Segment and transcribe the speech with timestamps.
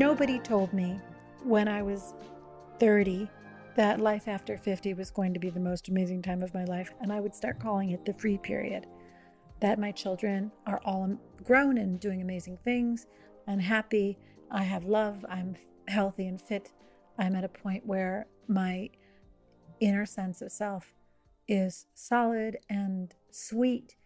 [0.00, 0.98] Nobody told me
[1.44, 2.14] when I was
[2.78, 3.28] 30
[3.76, 6.94] that life after 50 was going to be the most amazing time of my life,
[7.02, 8.86] and I would start calling it the free period.
[9.60, 13.08] That my children are all grown and doing amazing things
[13.46, 14.16] and happy.
[14.50, 15.22] I have love.
[15.28, 15.54] I'm
[15.86, 16.72] healthy and fit.
[17.18, 18.88] I'm at a point where my
[19.80, 20.94] inner sense of self
[21.46, 23.96] is solid and sweet,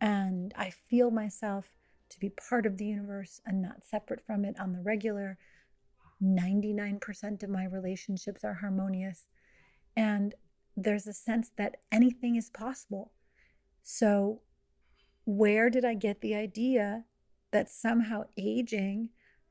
[0.00, 1.75] and I feel myself
[2.16, 5.38] to be part of the universe and not separate from it on the regular.
[6.22, 9.26] 99% of my relationships are harmonious.
[9.96, 10.34] And
[10.76, 13.12] there's a sense that anything is possible.
[13.82, 14.40] So,
[15.26, 17.04] where did I get the idea
[17.52, 19.10] that somehow aging,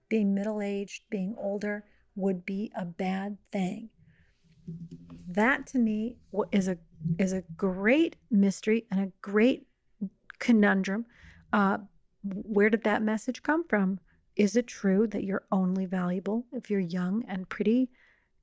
[0.09, 1.85] being middle aged, being older,
[2.15, 3.89] would be a bad thing?
[5.27, 6.17] That to me
[6.51, 6.77] is a
[7.19, 9.67] is a great mystery and a great
[10.39, 11.05] conundrum
[11.53, 11.77] uh,
[12.33, 13.99] where did that message come from?
[14.35, 17.89] Is it true that you're only valuable if you're young and pretty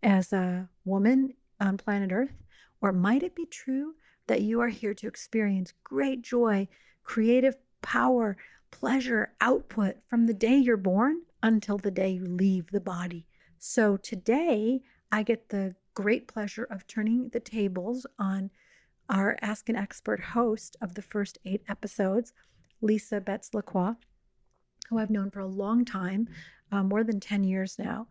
[0.03, 2.33] as a woman on planet Earth?
[2.81, 3.95] Or might it be true
[4.27, 6.69] that you are here to experience great joy,
[7.05, 8.37] creative power,
[8.71, 13.27] pleasure, output from the day you're born until the day you leave the body?
[13.59, 18.51] So today, I get the great pleasure of turning the tables on
[19.09, 22.33] our Ask an Expert host of the first eight episodes.
[22.83, 23.95] Lisa Betts LaCroix,
[24.89, 26.29] who I've known for a long time,
[26.71, 28.07] uh, more than 10 years now.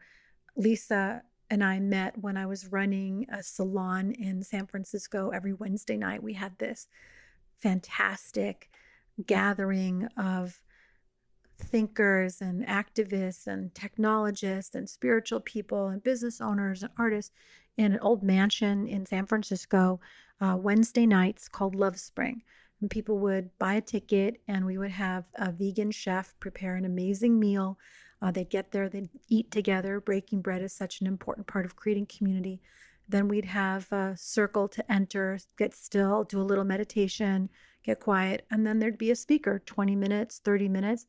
[0.55, 5.29] Lisa and I met when I was running a salon in San Francisco.
[5.29, 6.87] Every Wednesday night, we had this
[7.57, 8.69] fantastic
[9.25, 10.61] gathering of
[11.59, 17.31] thinkers and activists and technologists and spiritual people and business owners and artists
[17.77, 19.99] in an old mansion in San Francisco
[20.39, 22.41] uh, Wednesday nights called Love Spring.
[22.81, 26.85] And people would buy a ticket, and we would have a vegan chef prepare an
[26.85, 27.77] amazing meal.
[28.21, 29.99] Uh, they'd get there, they'd eat together.
[29.99, 32.59] Breaking bread is such an important part of creating community.
[33.07, 37.49] Then we'd have a circle to enter, get still, do a little meditation,
[37.83, 41.05] get quiet, and then there'd be a speaker 20 minutes, 30 minutes,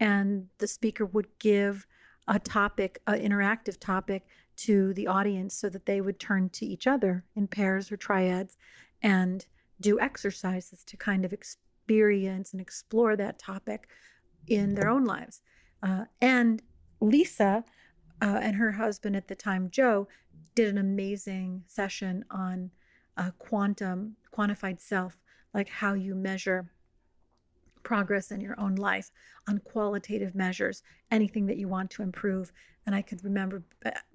[0.00, 1.86] and the speaker would give
[2.28, 6.86] a topic, an interactive topic to the audience so that they would turn to each
[6.86, 8.56] other in pairs or triads
[9.02, 9.46] and
[9.82, 13.88] do exercises to kind of experience and explore that topic
[14.46, 15.42] in their own lives.
[15.82, 16.62] Uh, and
[17.00, 17.64] Lisa
[18.22, 20.08] uh, and her husband at the time, Joe,
[20.54, 22.70] did an amazing session on
[23.16, 25.18] uh, quantum, quantified self,
[25.52, 26.70] like how you measure
[27.82, 29.10] progress in your own life
[29.48, 32.52] on qualitative measures, anything that you want to improve.
[32.86, 33.62] And I could remember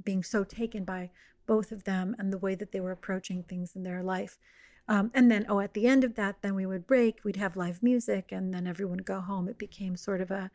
[0.03, 1.11] being so taken by
[1.45, 4.37] both of them and the way that they were approaching things in their life.
[4.87, 7.57] Um, and then, oh, at the end of that, then we would break, we'd have
[7.57, 9.49] live music, and then everyone would go home.
[9.49, 10.49] It became sort of a,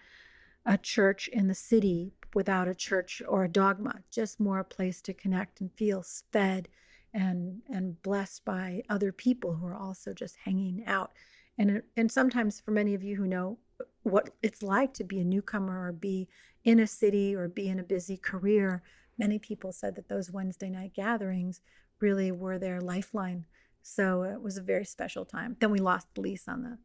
[0.65, 5.03] a church in the city without a church or a dogma, just more a place
[5.03, 6.69] to connect and feel fed
[7.15, 11.12] and and blessed by other people who are also just hanging out.
[11.59, 13.59] And and sometimes for many of you who know
[14.03, 16.28] what it's like to be a newcomer or be
[16.64, 18.82] in a city or be in a busy career,
[19.19, 21.60] many people said that those Wednesday night gatherings
[22.00, 23.44] really were their lifeline
[23.82, 25.56] so it was a very special time.
[25.60, 26.78] Then we lost the lease on the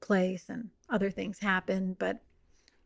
[0.00, 2.22] place and other things happened, but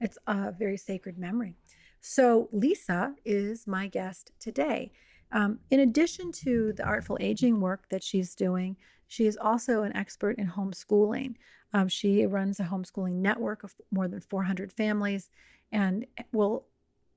[0.00, 1.56] it's a very sacred memory.
[2.00, 4.92] So Lisa is my guest today.
[5.30, 9.94] Um, in addition to the artful aging work that she's doing, she is also an
[9.96, 11.36] expert in homeschooling.
[11.72, 15.30] Um, she runs a homeschooling network of more than 400 families
[15.70, 16.66] and will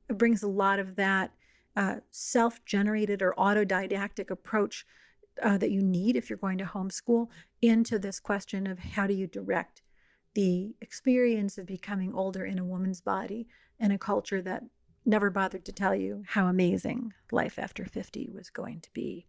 [0.08, 1.32] brings a lot of that
[1.76, 4.86] uh, self-generated or autodidactic approach
[5.42, 7.28] uh, that you need if you're going to homeschool
[7.62, 9.82] into this question of how do you direct
[10.34, 13.48] the experience of becoming older in a woman's body
[13.80, 14.64] in a culture that
[15.06, 19.26] never bothered to tell you how amazing life after 50 was going to be.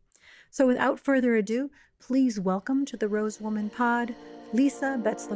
[0.51, 1.71] So, without further ado,
[2.01, 4.15] please welcome to the Rose Woman Pod,
[4.53, 5.27] Lisa Betts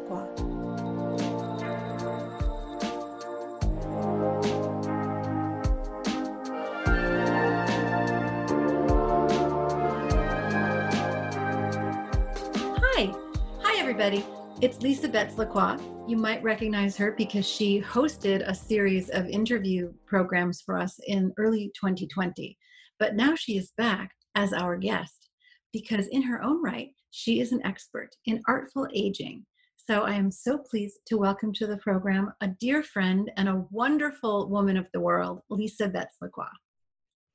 [14.00, 14.26] everybody.
[14.62, 15.76] It's Lisa Betts LaCroix.
[16.08, 21.35] You might recognize her because she hosted a series of interview programs for us in
[21.37, 22.56] early 2020.
[22.99, 25.29] But now she is back as our guest
[25.75, 29.44] because, in her own right, she is an expert in artful aging.
[29.76, 33.67] So I am so pleased to welcome to the program a dear friend and a
[33.70, 36.47] wonderful woman of the world, Lisa Betts LaCroix.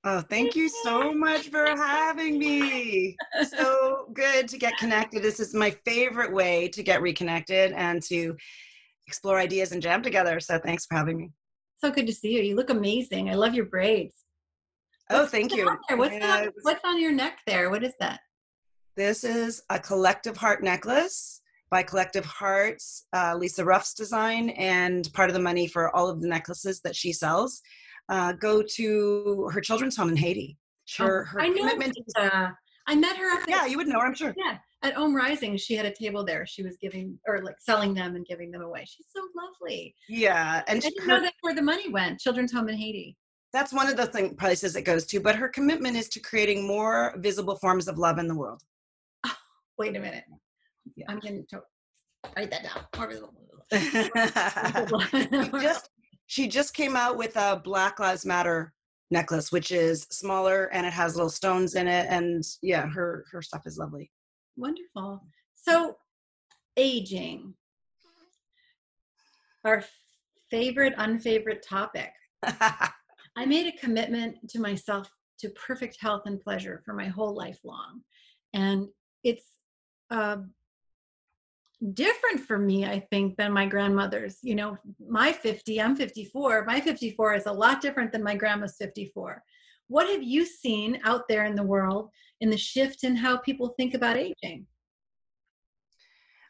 [0.07, 3.17] Oh, thank you so much for having me.
[3.57, 5.23] So good to get connected.
[5.23, 8.35] This is my favorite way to get reconnected and to
[9.07, 10.39] explore ideas and jam together.
[10.39, 11.31] So thanks for having me.
[11.79, 12.43] So good to see you.
[12.43, 13.31] You look amazing.
[13.31, 14.13] I love your braids.
[15.09, 15.65] Oh, thank you.
[15.89, 17.71] What's, on, what's on your neck there?
[17.71, 18.19] What is that?
[18.95, 21.41] This is a collective heart necklace
[21.71, 26.21] by Collective Hearts, uh, Lisa Ruff's design, and part of the money for all of
[26.21, 27.61] the necklaces that she sells
[28.09, 30.57] uh, go to her children's home in Haiti.
[30.85, 31.97] Sure, oh, her I commitment.
[32.17, 32.49] Know, uh,
[32.87, 33.43] I met her.
[33.47, 34.33] yeah, you would know her, I'm sure.
[34.37, 36.45] Yeah, at Om Rising, she had a table there.
[36.45, 38.85] She was giving or like selling them and giving them away.
[38.85, 39.95] She's so lovely.
[40.07, 42.19] Yeah, and I didn't her, know that's where the money went.
[42.19, 43.17] Children's Home in Haiti.
[43.51, 45.19] That's one of the thing, places it goes to.
[45.19, 48.61] But her commitment is to creating more visible forms of love in the world.
[49.25, 49.33] Oh,
[49.79, 50.25] wait a minute.
[50.95, 51.05] Yeah.
[51.09, 51.61] I'm going to
[52.35, 52.85] write that down.
[52.97, 53.33] More visible.
[55.61, 55.89] just
[56.27, 58.73] she just came out with a Black Lives Matter
[59.11, 62.07] necklace, which is smaller and it has little stones in it.
[62.09, 64.11] And yeah, her her stuff is lovely.
[64.57, 65.23] Wonderful.
[65.55, 65.97] So,
[66.77, 67.53] aging,
[69.63, 69.83] our
[70.49, 72.11] favorite, unfavorite topic.
[72.43, 77.59] I made a commitment to myself to perfect health and pleasure for my whole life
[77.63, 78.01] long.
[78.53, 78.87] And
[79.23, 79.43] it's
[80.11, 80.37] uh,
[81.93, 84.39] different for me, I think, than my grandmother's.
[84.41, 84.77] You know,
[85.07, 86.65] my 50, I'm 54.
[86.65, 89.43] My 54 is a lot different than my grandma's 54.
[89.87, 92.09] What have you seen out there in the world
[92.41, 94.65] in the shift in how people think about aging?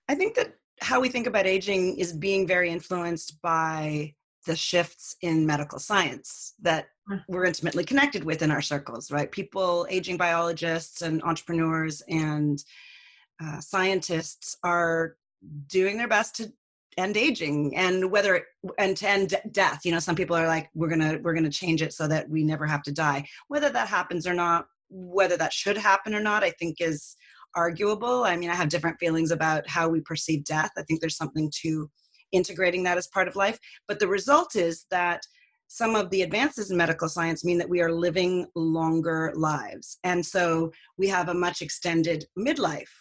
[0.07, 4.13] I think that how we think about aging is being very influenced by
[4.45, 7.21] the shifts in medical science that mm.
[7.27, 9.31] we're intimately connected with in our circles, right?
[9.31, 12.63] People, aging biologists and entrepreneurs and
[13.43, 15.17] uh, scientists are
[15.67, 16.51] doing their best to
[16.97, 18.43] end aging and whether it,
[18.77, 19.81] and to end death.
[19.83, 22.43] You know some people are like we're gonna we're gonna change it so that we
[22.43, 23.27] never have to die.
[23.47, 27.15] Whether that happens or not whether that should happen or not i think is
[27.55, 28.23] arguable.
[28.23, 30.71] I mean i have different feelings about how we perceive death.
[30.77, 31.89] I think there's something to
[32.31, 33.59] integrating that as part of life.
[33.87, 35.21] But the result is that
[35.67, 39.97] some of the advances in medical science mean that we are living longer lives.
[40.03, 42.91] And so we have a much extended midlife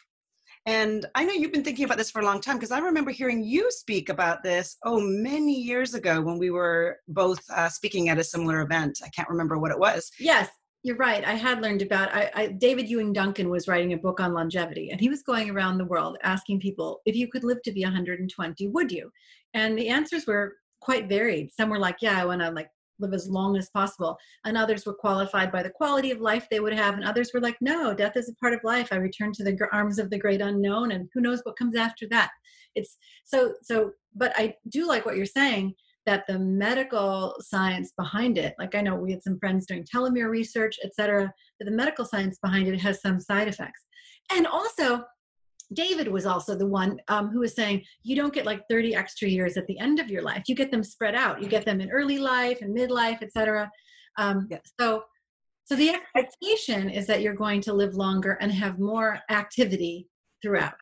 [0.67, 3.11] and I know you've been thinking about this for a long time because I remember
[3.11, 8.09] hearing you speak about this, oh, many years ago when we were both uh, speaking
[8.09, 9.01] at a similar event.
[9.05, 10.11] I can't remember what it was.
[10.19, 10.49] Yes,
[10.83, 11.23] you're right.
[11.25, 14.91] I had learned about I, I, David Ewing Duncan was writing a book on longevity,
[14.91, 17.83] and he was going around the world asking people if you could live to be
[17.83, 19.11] 120, would you?
[19.53, 21.51] And the answers were quite varied.
[21.53, 22.69] Some were like, yeah, I want to like
[22.99, 24.17] live as long as possible.
[24.45, 27.41] And others were qualified by the quality of life they would have and others were
[27.41, 28.89] like no death is a part of life.
[28.91, 32.07] I return to the arms of the great unknown and who knows what comes after
[32.11, 32.31] that.
[32.75, 35.73] It's so so but i do like what you're saying
[36.07, 40.29] that the medical science behind it like i know we had some friends doing telomere
[40.29, 43.81] research etc but the medical science behind it has some side effects.
[44.35, 45.05] And also
[45.73, 49.29] David was also the one um, who was saying you don't get like 30 extra
[49.29, 50.45] years at the end of your life.
[50.47, 51.43] You get them spread out.
[51.43, 53.71] You get them in early life and midlife, etc.
[54.19, 54.49] Um.
[54.79, 55.05] So,
[55.65, 60.09] so the expectation is that you're going to live longer and have more activity
[60.43, 60.75] throughout.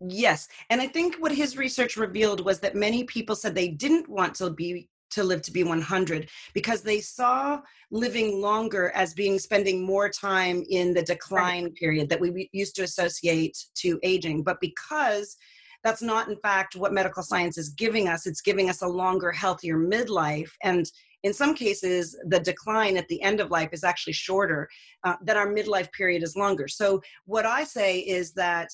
[0.00, 4.08] Yes, and I think what his research revealed was that many people said they didn't
[4.08, 9.38] want to be to live to be 100 because they saw living longer as being
[9.38, 11.74] spending more time in the decline right.
[11.74, 15.36] period that we used to associate to aging but because
[15.82, 19.30] that's not in fact what medical science is giving us it's giving us a longer
[19.30, 20.90] healthier midlife and
[21.22, 24.68] in some cases the decline at the end of life is actually shorter
[25.04, 28.68] uh, that our midlife period is longer so what i say is that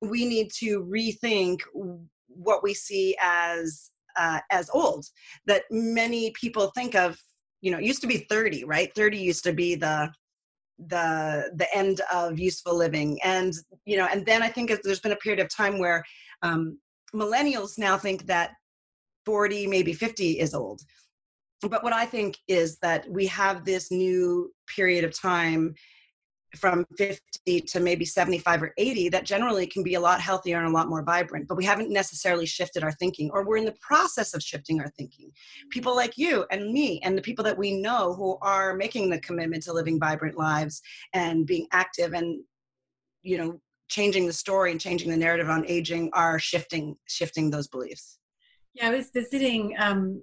[0.00, 1.60] we need to rethink
[2.28, 5.04] what we see as uh, as old
[5.46, 7.18] that many people think of
[7.60, 8.94] you know it used to be 30 right?
[8.94, 10.10] 30 used to be the
[10.78, 13.18] the the end of useful living.
[13.22, 13.52] And
[13.84, 16.02] you know and then i think there's been a period of time where
[16.42, 16.78] um,
[17.14, 18.52] millennials now think that
[19.24, 20.80] 40 maybe 50 is old.
[21.62, 25.74] But what i think is that we have this new period of time
[26.56, 30.66] from 50 to maybe 75 or 80 that generally can be a lot healthier and
[30.66, 33.76] a lot more vibrant but we haven't necessarily shifted our thinking or we're in the
[33.80, 35.30] process of shifting our thinking.
[35.70, 39.20] People like you and me and the people that we know who are making the
[39.20, 40.80] commitment to living vibrant lives
[41.12, 42.42] and being active and
[43.22, 47.68] you know changing the story and changing the narrative on aging are shifting shifting those
[47.68, 48.18] beliefs.
[48.74, 50.22] Yeah i was visiting um,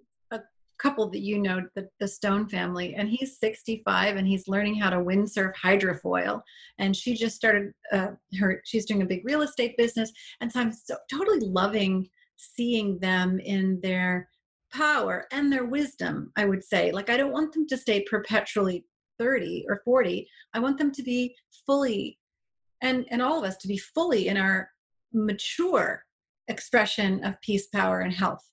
[0.82, 4.90] couple that you know, the, the Stone family, and he's 65 and he's learning how
[4.90, 6.42] to windsurf hydrofoil.
[6.80, 10.12] And she just started uh, her, she's doing a big real estate business.
[10.42, 14.28] And so I'm so totally loving seeing them in their
[14.74, 16.92] power and their wisdom, I would say.
[16.92, 18.86] Like, I don't want them to stay perpetually
[19.20, 20.28] 30 or 40.
[20.54, 21.36] I want them to be
[21.66, 22.18] fully,
[22.82, 24.70] and, and all of us to be fully in our
[25.14, 26.04] mature
[26.48, 28.44] expression of peace, power, and health,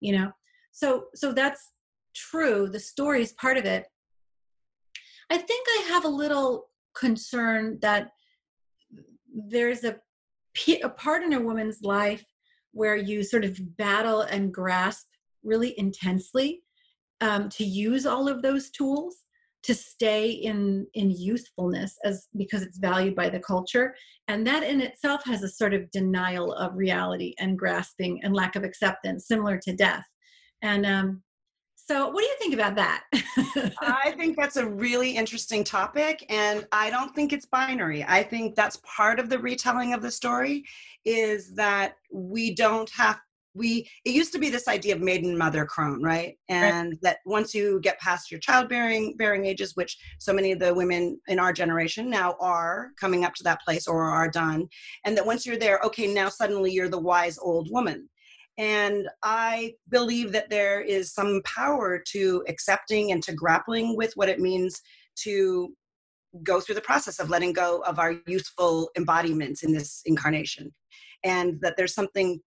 [0.00, 0.32] you know?
[0.72, 1.72] So, so that's
[2.16, 2.68] true.
[2.68, 3.84] The story is part of it.
[5.30, 8.10] I think I have a little concern that
[9.34, 9.96] there's a,
[10.82, 12.24] a part in a woman's life
[12.72, 15.06] where you sort of battle and grasp
[15.42, 16.62] really intensely
[17.20, 19.16] um, to use all of those tools
[19.62, 23.96] to stay in in youthfulness as because it's valued by the culture
[24.28, 28.54] and that in itself has a sort of denial of reality and grasping and lack
[28.54, 30.04] of acceptance similar to death
[30.62, 31.22] and um,
[31.88, 33.04] so, what do you think about that?
[33.80, 38.04] I think that's a really interesting topic, and I don't think it's binary.
[38.04, 40.64] I think that's part of the retelling of the story
[41.04, 43.20] is that we don't have
[43.54, 46.98] we it used to be this idea of maiden mother crone right and right.
[47.00, 51.18] that once you get past your childbearing bearing ages which so many of the women
[51.28, 54.68] in our generation now are coming up to that place or are done
[55.06, 58.06] and that once you're there okay now suddenly you're the wise old woman
[58.58, 64.28] and I believe that there is some power to accepting and to grappling with what
[64.28, 64.80] it means
[65.24, 65.74] to
[66.42, 70.72] go through the process of letting go of our youthful embodiments in this incarnation.
[71.24, 72.40] And that there's something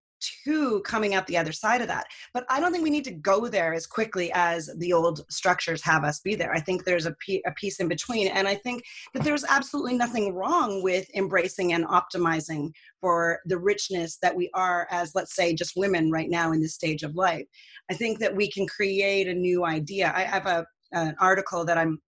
[0.45, 2.07] to coming out the other side of that.
[2.33, 5.81] But I don't think we need to go there as quickly as the old structures
[5.83, 6.53] have us be there.
[6.53, 8.27] I think there's a, a piece in between.
[8.27, 8.83] And I think
[9.13, 14.87] that there's absolutely nothing wrong with embracing and optimizing for the richness that we are
[14.91, 17.45] as, let's say, just women right now in this stage of life.
[17.89, 20.11] I think that we can create a new idea.
[20.15, 21.99] I have a, an article that I'm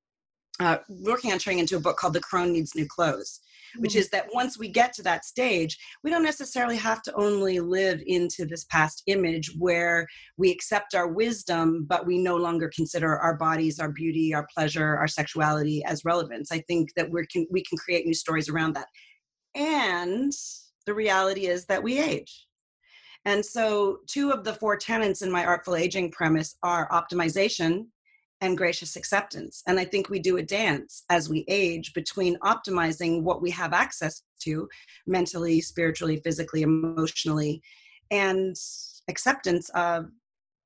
[0.59, 3.39] uh, working on turning into a book called The Crone Needs New Clothes
[3.77, 3.99] which mm-hmm.
[3.99, 8.01] is that once we get to that stage, we don't necessarily have to only live
[8.05, 13.35] into this past image where we accept our wisdom, but we no longer consider our
[13.35, 16.51] bodies, our beauty, our pleasure, our sexuality as relevance.
[16.51, 18.87] I think that we can we can create new stories around that.
[19.55, 20.31] And
[20.85, 22.47] the reality is that we age.
[23.25, 27.85] And so, two of the four tenets in my artful aging premise are optimization,
[28.41, 29.61] and gracious acceptance.
[29.67, 33.71] And I think we do a dance as we age between optimizing what we have
[33.71, 34.67] access to
[35.05, 37.61] mentally, spiritually, physically, emotionally,
[38.09, 38.55] and
[39.07, 40.07] acceptance of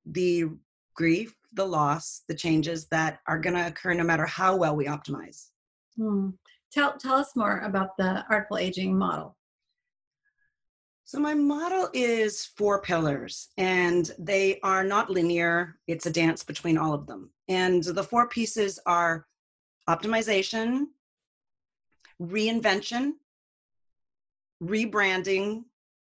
[0.06, 0.46] the
[0.94, 4.86] grief, the loss, the changes that are going to occur no matter how well we
[4.86, 5.50] optimize.
[5.96, 6.30] Hmm.
[6.72, 9.36] Tell, tell us more about the artful aging model.
[11.08, 15.78] So, my model is four pillars, and they are not linear.
[15.86, 17.30] It's a dance between all of them.
[17.46, 19.24] And the four pieces are
[19.88, 20.86] optimization,
[22.20, 23.12] reinvention,
[24.60, 25.62] rebranding,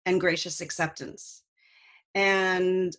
[0.06, 1.44] and gracious acceptance.
[2.16, 2.96] And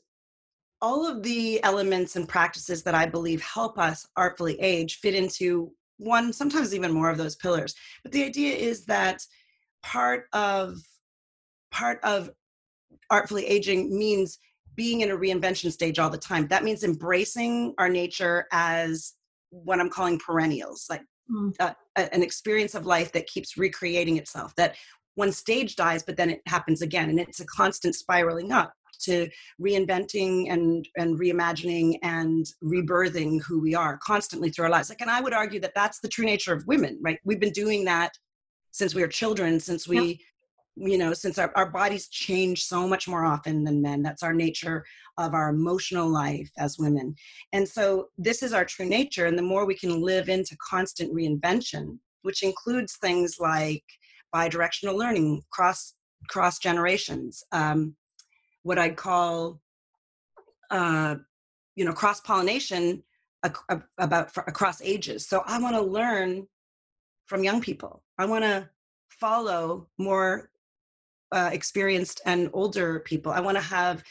[0.83, 5.73] all of the elements and practices that I believe help us artfully age fit into
[5.97, 7.75] one, sometimes even more of those pillars.
[8.03, 9.25] But the idea is that
[9.83, 10.83] part of
[11.79, 12.31] part of
[13.11, 14.39] artfully aging means
[14.75, 16.47] being in a reinvention stage all the time.
[16.49, 19.15] That means embracing our nature as
[19.51, 21.53] what I'm calling perennials, like mm.
[21.61, 24.55] uh, an experience of life that keeps recreating itself.
[24.57, 24.77] That
[25.15, 29.29] one stage dies, but then it happens again, and it's a constant spiraling up to
[29.61, 34.89] reinventing and and reimagining and rebirthing who we are constantly through our lives.
[34.89, 37.19] Like, and I would argue that that's the true nature of women, right?
[37.25, 38.13] We've been doing that
[38.71, 40.21] since we were children, since we
[40.81, 44.33] you know since our, our bodies change so much more often than men that's our
[44.33, 44.85] nature
[45.17, 47.13] of our emotional life as women.
[47.53, 51.13] And so this is our true nature and the more we can live into constant
[51.13, 53.85] reinvention which includes things like
[54.33, 55.95] bi-directional learning cross
[56.29, 57.95] cross generations um,
[58.63, 59.61] what i'd call
[60.71, 61.15] uh,
[61.77, 63.03] you know cross pollination
[63.99, 65.29] about across ages.
[65.29, 66.47] So i want to learn
[67.29, 68.03] from young people.
[68.19, 68.69] I want to
[69.09, 70.51] follow more
[71.33, 73.33] uh, experienced and older people.
[73.33, 74.03] I want to have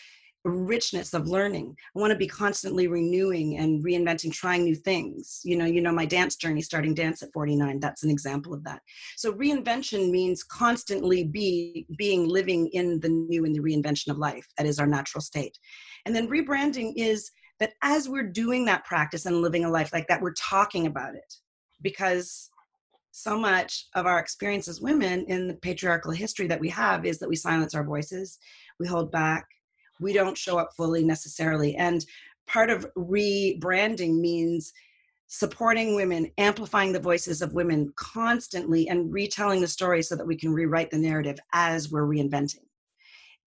[0.48, 1.76] richness of learning.
[1.96, 5.42] I want to be constantly renewing and reinventing, trying new things.
[5.44, 7.80] You know, you know my dance journey, starting dance at 49.
[7.80, 8.82] That's an example of that.
[9.16, 14.48] So reinvention means constantly be being living in the new in the reinvention of life.
[14.58, 15.58] That is our natural state.
[16.06, 20.08] And then rebranding is that as we're doing that practice and living a life like
[20.08, 21.34] that, we're talking about it
[21.82, 22.50] because
[23.18, 27.18] so much of our experience as women in the patriarchal history that we have is
[27.18, 28.38] that we silence our voices,
[28.80, 29.48] we hold back,
[30.00, 31.76] we don't show up fully necessarily.
[31.78, 32.06] And
[32.46, 34.72] part of rebranding means
[35.26, 40.38] supporting women, amplifying the voices of women constantly, and retelling the story so that we
[40.38, 42.66] can rewrite the narrative as we're reinventing.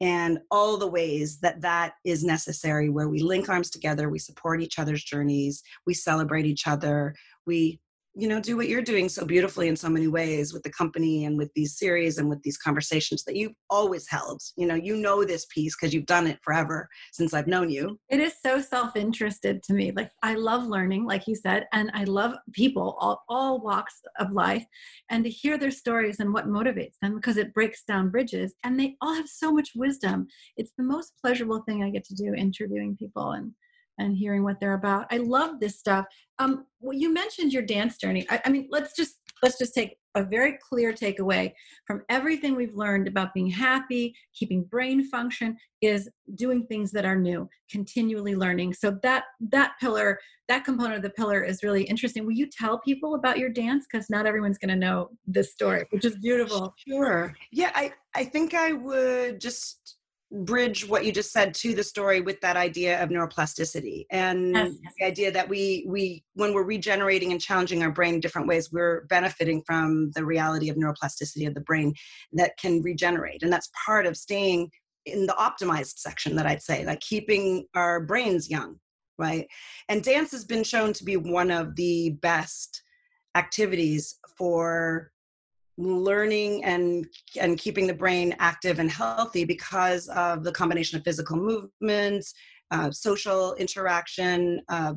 [0.01, 4.61] And all the ways that that is necessary, where we link arms together, we support
[4.61, 7.15] each other's journeys, we celebrate each other,
[7.47, 7.79] we
[8.15, 11.25] you know do what you're doing so beautifully in so many ways with the company
[11.25, 14.41] and with these series and with these conversations that you've always held.
[14.57, 17.99] You know you know this piece because you've done it forever since i've known you.
[18.09, 22.05] It is so self-interested to me like i love learning like you said and i
[22.05, 24.65] love people all, all walks of life
[25.11, 28.79] and to hear their stories and what motivates them because it breaks down bridges and
[28.79, 30.27] they all have so much wisdom.
[30.57, 33.53] It's the most pleasurable thing i get to do interviewing people and
[34.01, 35.07] and hearing what they're about.
[35.11, 36.07] I love this stuff.
[36.39, 38.27] Um, well, you mentioned your dance journey.
[38.31, 41.53] I, I mean, let's just let's just take a very clear takeaway
[41.87, 47.17] from everything we've learned about being happy, keeping brain function is doing things that are
[47.17, 48.75] new, continually learning.
[48.75, 52.27] So that that pillar, that component of the pillar is really interesting.
[52.27, 55.85] Will you tell people about your dance because not everyone's going to know this story,
[55.91, 56.75] which is beautiful.
[56.89, 57.33] Sure.
[57.53, 59.97] Yeah, I I think I would just
[60.33, 64.07] bridge what you just said to the story with that idea of neuroplasticity.
[64.11, 64.95] And yes, yes.
[64.99, 68.71] the idea that we we when we're regenerating and challenging our brain in different ways
[68.73, 71.95] we're benefiting from the reality of neuroplasticity of the brain
[72.33, 73.43] that can regenerate.
[73.43, 74.71] And that's part of staying
[75.07, 78.79] in the optimized section that i'd say like keeping our brains young
[79.21, 79.47] right?
[79.89, 82.83] And dance has been shown to be one of the best
[83.37, 85.13] activities for
[85.81, 87.07] learning and
[87.41, 92.35] and keeping the brain active and healthy because of the combination of physical movements
[92.71, 94.95] uh, social interaction uh,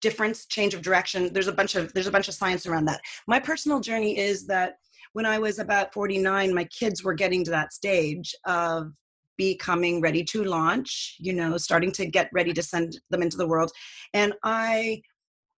[0.00, 1.32] difference change of direction.
[1.32, 3.00] There's a bunch of there's a bunch of science around that.
[3.26, 4.74] My personal journey is that
[5.14, 8.92] when i was about 49 my kids were getting to that stage of
[9.36, 13.46] becoming ready to launch you know starting to get ready to send them into the
[13.46, 13.70] world.
[14.12, 15.00] And i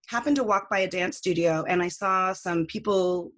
[0.07, 3.31] happened to walk by a dance studio and i saw some people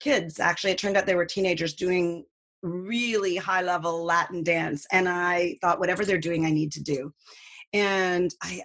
[0.00, 2.24] kids actually it turned out they were teenagers doing
[2.62, 7.12] really high level latin dance and i thought whatever they're doing i need to do.
[7.72, 8.62] And i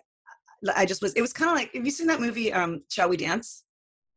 [0.75, 3.09] i just was it was kind of like have you seen that movie um shall
[3.09, 3.63] we dance?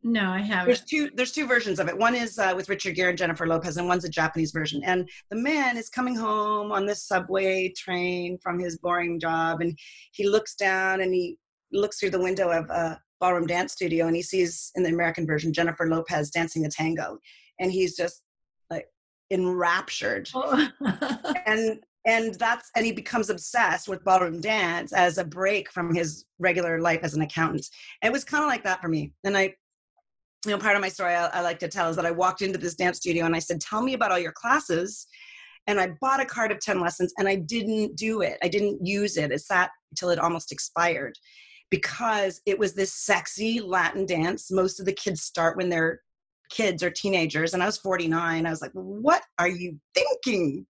[0.02, 0.66] No i haven't.
[0.66, 1.98] There's two there's two versions of it.
[1.98, 5.09] One is uh, with richard gere and jennifer lopez and one's a japanese version and
[5.31, 9.78] the man is coming home on this subway train from his boring job and
[10.12, 11.37] he looks down and he
[11.72, 15.26] looks through the window of a ballroom dance studio and he sees in the American
[15.26, 17.18] version Jennifer Lopez dancing a tango
[17.59, 18.22] and he's just
[18.70, 18.87] like
[19.31, 20.28] enraptured.
[20.35, 20.68] Oh.
[21.46, 26.24] and and that's and he becomes obsessed with ballroom dance as a break from his
[26.38, 27.66] regular life as an accountant.
[28.02, 29.12] And it was kind of like that for me.
[29.24, 29.54] And I
[30.46, 32.42] you know part of my story I, I like to tell is that I walked
[32.42, 35.07] into this dance studio and I said, "Tell me about all your classes."
[35.66, 38.38] and I bought a card of 10 lessons and I didn't do it.
[38.42, 39.31] I didn't use it.
[39.31, 41.14] It sat until it almost expired
[41.70, 44.50] because it was this sexy Latin dance.
[44.50, 46.00] Most of the kids start when they're
[46.50, 47.54] kids or teenagers.
[47.54, 48.46] And I was 49.
[48.46, 50.66] I was like, what are you thinking?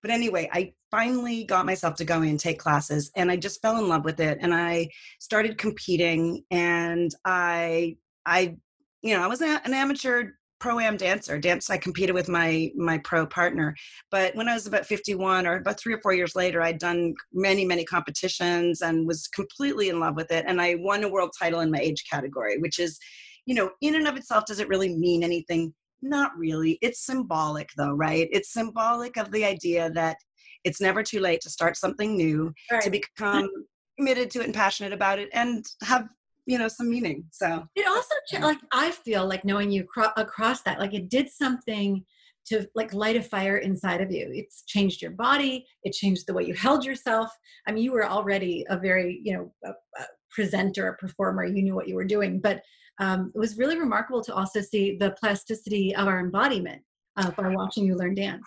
[0.00, 3.78] But anyway, I finally got myself to go and take classes and I just fell
[3.78, 4.38] in love with it.
[4.40, 4.88] And I
[5.20, 8.56] started competing and I, I,
[9.02, 12.96] you know, I was an amateur pro am dancer dance i competed with my my
[12.98, 13.74] pro partner.
[14.12, 17.14] But when i was about 51 or about three or four years later i'd done
[17.32, 20.44] many many competitions and was completely in love with it.
[20.46, 22.96] And i won a world title in my age category which is
[23.44, 25.74] you know in and of itself does it really mean anything?
[26.00, 26.78] Not really.
[26.80, 28.28] It's symbolic though right?
[28.30, 30.16] It's symbolic of the idea that
[30.62, 32.82] it's never too late to start something new right.
[32.82, 33.50] to become
[33.98, 36.06] committed to it and passionate about it and have
[36.46, 37.66] you know some meaning so.
[37.74, 42.04] It also like i feel like knowing you cro- across that like it did something
[42.46, 44.28] to like light a fire inside of you.
[44.32, 47.30] It's changed your body it changed the way you held yourself.
[47.66, 51.62] I mean you were already a very you know a, a presenter a performer you
[51.62, 52.62] knew what you were doing but
[52.98, 56.82] um, it was really remarkable to also see the plasticity of our embodiment
[57.16, 58.46] uh, by watching you learn dance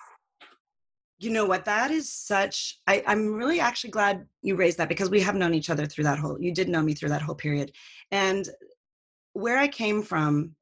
[1.18, 1.66] you know what?
[1.66, 5.54] That is such I, i'm really actually glad you raised that because we have known
[5.54, 7.72] each other through that whole you did know me through that whole period.
[8.12, 8.48] And
[9.34, 10.56] where i came from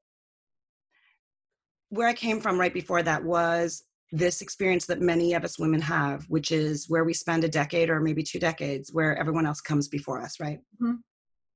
[1.89, 5.81] where i came from right before that was this experience that many of us women
[5.81, 9.61] have which is where we spend a decade or maybe two decades where everyone else
[9.61, 10.59] comes before us right?
[10.81, 10.95] Mm-hmm.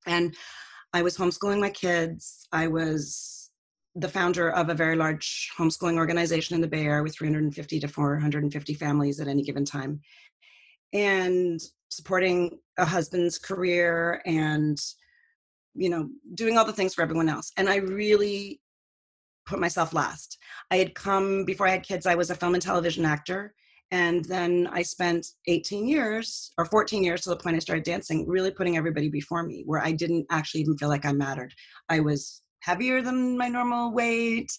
[0.05, 0.35] and
[0.93, 2.47] i was homeschooling my kids.
[2.51, 3.36] I was
[3.97, 7.87] the founder of a very large homeschooling organization in the Bay Area with 350 to
[7.87, 9.99] 450 families at any given time,
[10.93, 14.77] and supporting a husband's career and
[15.73, 17.51] you know doing all the things for everyone else.
[17.57, 18.61] And I really
[19.47, 20.37] put myself last.
[20.71, 22.05] I had come before I had kids.
[22.05, 23.53] I was a film and television actor.
[23.91, 28.27] And then I spent 18 years or 14 years to the point I started dancing,
[28.27, 31.53] really putting everybody before me, where I didn't actually even feel like I mattered.
[31.87, 34.51] I was heavier than my normal weight.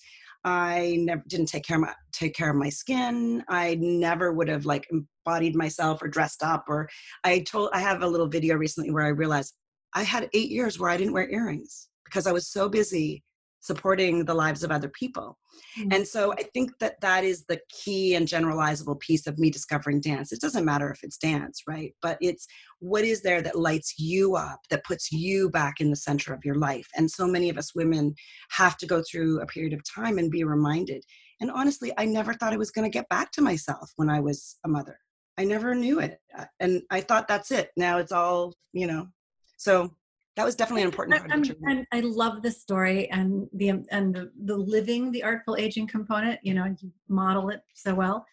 [0.44, 3.44] I never didn't take care of my take care of my skin.
[3.49, 6.88] I never would have like embodied myself or dressed up or
[7.25, 9.55] I told I have a little video recently where I realized
[9.94, 11.88] I had eight years where I didn't wear earrings.
[12.09, 13.23] because I was so busy
[13.61, 15.37] supporting the lives of other people.
[15.79, 15.92] Mm-hmm.
[15.92, 20.01] And so I think that that is the key and generalizable piece of me discovering
[20.01, 20.33] dance.
[20.33, 21.92] It doesn't matter if it's dance, right?
[22.01, 22.47] But it's
[22.79, 26.44] what is there that lights you up, that puts you back in the center of
[26.44, 26.87] your life.
[26.97, 28.14] And so many of us women
[28.51, 31.05] have to go through a period of time and be reminded.
[31.40, 34.21] And honestly, I never thought I was going to get back to myself when I
[34.21, 34.99] was a mother.
[35.37, 36.18] I never knew it.
[36.37, 37.71] Uh, and I thought that's it.
[37.77, 39.09] Now it's all, you know.
[39.57, 39.92] So
[40.38, 41.48] that was definitely an important part.
[41.48, 45.88] of and I love the story and the and the, the living the artful aging
[45.88, 46.38] component.
[46.44, 48.24] You know, you model it so well.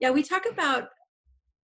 [0.00, 0.88] Yeah, we talk about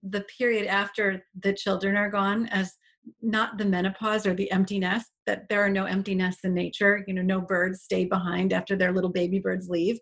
[0.02, 2.74] the period after the children are gone as
[3.22, 7.02] not the menopause or the empty nest that there are no empty nests in nature
[7.06, 9.98] you know no birds stay behind after their little baby birds leave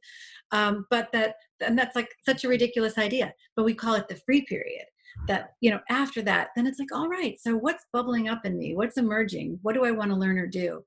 [0.50, 4.20] um, but that and that's like such a ridiculous idea but we call it the
[4.26, 4.84] free period
[5.28, 8.56] that you know after that then it's like all right so what's bubbling up in
[8.56, 10.82] me what's emerging what do i want to learn or do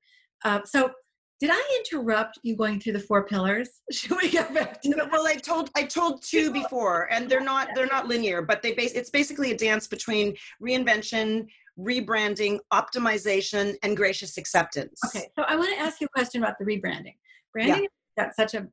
[0.46, 0.92] uh, so
[1.40, 3.70] did I interrupt you going through the four pillars?
[3.92, 5.12] Should we get back to that?
[5.12, 8.74] Well, I told I told two before, and they're not they're not linear, but they
[8.74, 11.48] base it's basically a dance between reinvention,
[11.80, 15.00] rebranding, optimization, and gracious acceptance.
[15.08, 17.16] Okay, so I want to ask you a question about the rebranding.
[17.54, 18.26] Branding yeah.
[18.26, 18.68] got such a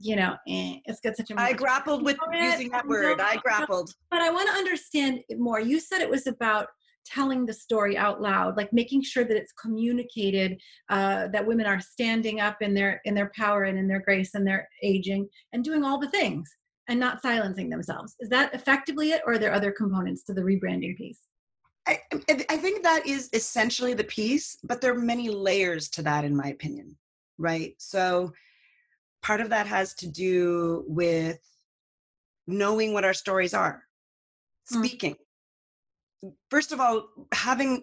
[0.00, 1.34] you know, eh, it's got such a.
[1.38, 3.20] I grappled with using that word.
[3.20, 3.94] I grappled.
[4.10, 5.60] But I want to understand it more.
[5.60, 6.68] You said it was about
[7.04, 10.60] telling the story out loud like making sure that it's communicated
[10.90, 14.34] uh, that women are standing up in their in their power and in their grace
[14.34, 16.48] and their aging and doing all the things
[16.88, 20.42] and not silencing themselves is that effectively it or are there other components to the
[20.42, 21.20] rebranding piece
[21.88, 21.98] I,
[22.50, 26.36] I think that is essentially the piece but there are many layers to that in
[26.36, 26.96] my opinion
[27.38, 28.30] right so
[29.22, 31.38] part of that has to do with
[32.46, 33.84] knowing what our stories are
[34.68, 34.78] hmm.
[34.78, 35.16] speaking
[36.24, 36.32] mm.
[36.50, 37.82] first of all having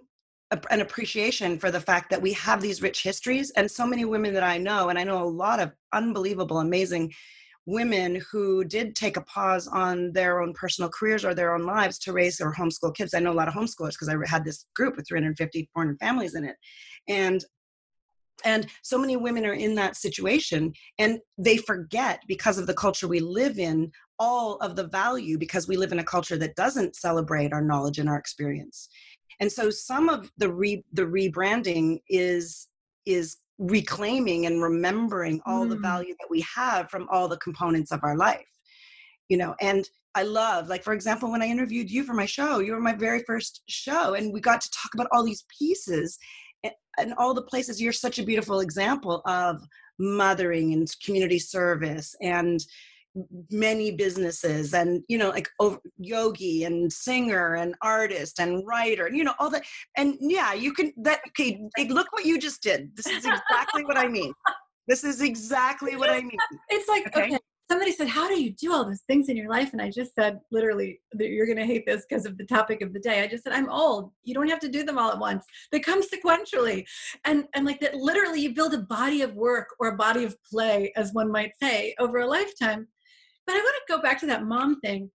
[0.51, 4.05] a, an appreciation for the fact that we have these rich histories and so many
[4.05, 7.11] women that i know and i know a lot of unbelievable amazing
[7.65, 11.99] women who did take a pause on their own personal careers or their own lives
[11.99, 14.65] to raise or homeschool kids i know a lot of homeschoolers because i had this
[14.73, 16.55] group with 350 400 families in it
[17.07, 17.43] and
[18.45, 23.07] and so many women are in that situation and they forget because of the culture
[23.07, 26.95] we live in all of the value because we live in a culture that doesn't
[26.95, 28.89] celebrate our knowledge and our experience.
[29.39, 32.67] And so some of the re, the rebranding is
[33.05, 35.69] is reclaiming and remembering all mm.
[35.69, 38.45] the value that we have from all the components of our life.
[39.29, 42.59] You know, and I love, like, for example, when I interviewed you for my show,
[42.59, 46.17] you were my very first show, and we got to talk about all these pieces
[46.97, 49.61] and all the places you're such a beautiful example of
[49.99, 52.65] mothering and community service and
[53.49, 59.17] many businesses and you know like over, yogi and singer and artist and writer and
[59.17, 59.63] you know all that
[59.97, 62.95] and yeah you can that okay look what you just did.
[62.95, 64.33] This is exactly what i mean.
[64.87, 66.37] This is exactly what i mean.
[66.69, 69.49] It's like okay, okay somebody said, How do you do all those things in your
[69.49, 69.73] life?
[69.73, 72.93] And I just said, literally, you're going to hate this because of the topic of
[72.93, 73.21] the day.
[73.21, 74.11] I just said, I'm old.
[74.23, 75.45] You don't have to do them all at once.
[75.71, 76.85] They come sequentially.
[77.25, 80.35] And, and like that, literally, you build a body of work or a body of
[80.43, 82.87] play, as one might say, over a lifetime.
[83.45, 85.11] But I want to go back to that mom thing.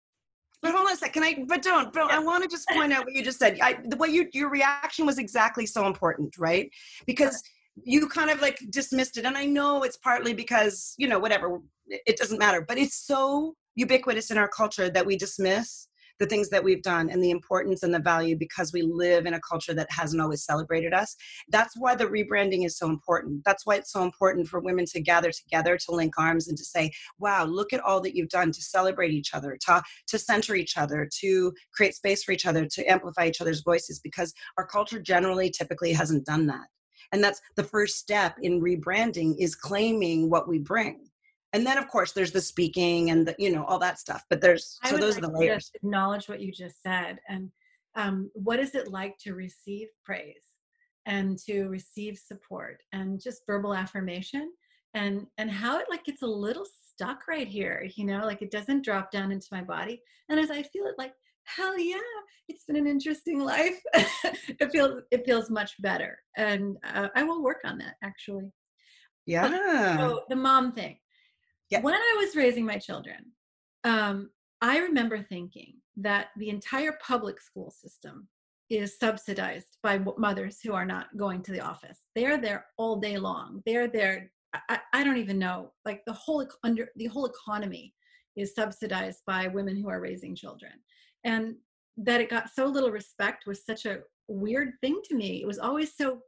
[0.61, 1.23] But hold on a second.
[1.23, 1.93] I but don't.
[1.93, 3.57] But I want to just point out what you just said.
[3.61, 6.69] I, the way you your reaction was exactly so important, right?
[7.07, 7.41] Because
[7.83, 11.59] you kind of like dismissed it and i know it's partly because you know whatever
[11.89, 15.87] it doesn't matter but it's so ubiquitous in our culture that we dismiss
[16.19, 19.33] the things that we've done and the importance and the value because we live in
[19.33, 21.15] a culture that hasn't always celebrated us.
[21.47, 23.41] That's why the rebranding is so important.
[23.45, 26.65] That's why it's so important for women to gather together, to link arms, and to
[26.65, 30.55] say, wow, look at all that you've done to celebrate each other, to, to center
[30.55, 34.65] each other, to create space for each other, to amplify each other's voices, because our
[34.65, 36.67] culture generally typically hasn't done that
[37.11, 41.08] and that's the first step in rebranding is claiming what we bring
[41.53, 44.41] and then of course there's the speaking and the you know all that stuff but
[44.41, 45.71] there's so those like are the layers.
[45.75, 47.51] acknowledge what you just said and
[47.95, 50.35] um, what is it like to receive praise
[51.05, 54.51] and to receive support and just verbal affirmation
[54.93, 58.51] and and how it like gets a little stuck right here you know like it
[58.51, 60.01] doesn't drop down into my body.
[60.29, 61.13] And as i feel it like
[61.45, 61.97] hell yeah
[62.49, 63.79] it's been an interesting life.
[64.61, 66.19] It feels it feels much better.
[66.35, 68.51] And uh, i will work on that actually.
[69.25, 69.97] Yeah.
[69.97, 70.97] So the mom thing
[71.81, 73.17] when i was raising my children
[73.83, 74.29] um,
[74.61, 78.27] i remember thinking that the entire public school system
[78.69, 81.99] is subsidized by mothers who are not going to the office.
[82.15, 83.63] They are there all day long.
[83.65, 87.93] They're there I, I don't even know like the whole under the whole economy
[88.35, 90.71] is subsidized by women who are raising children.
[91.23, 91.55] And
[91.97, 95.41] that it got so little respect was such a weird thing to me.
[95.41, 96.21] It was always so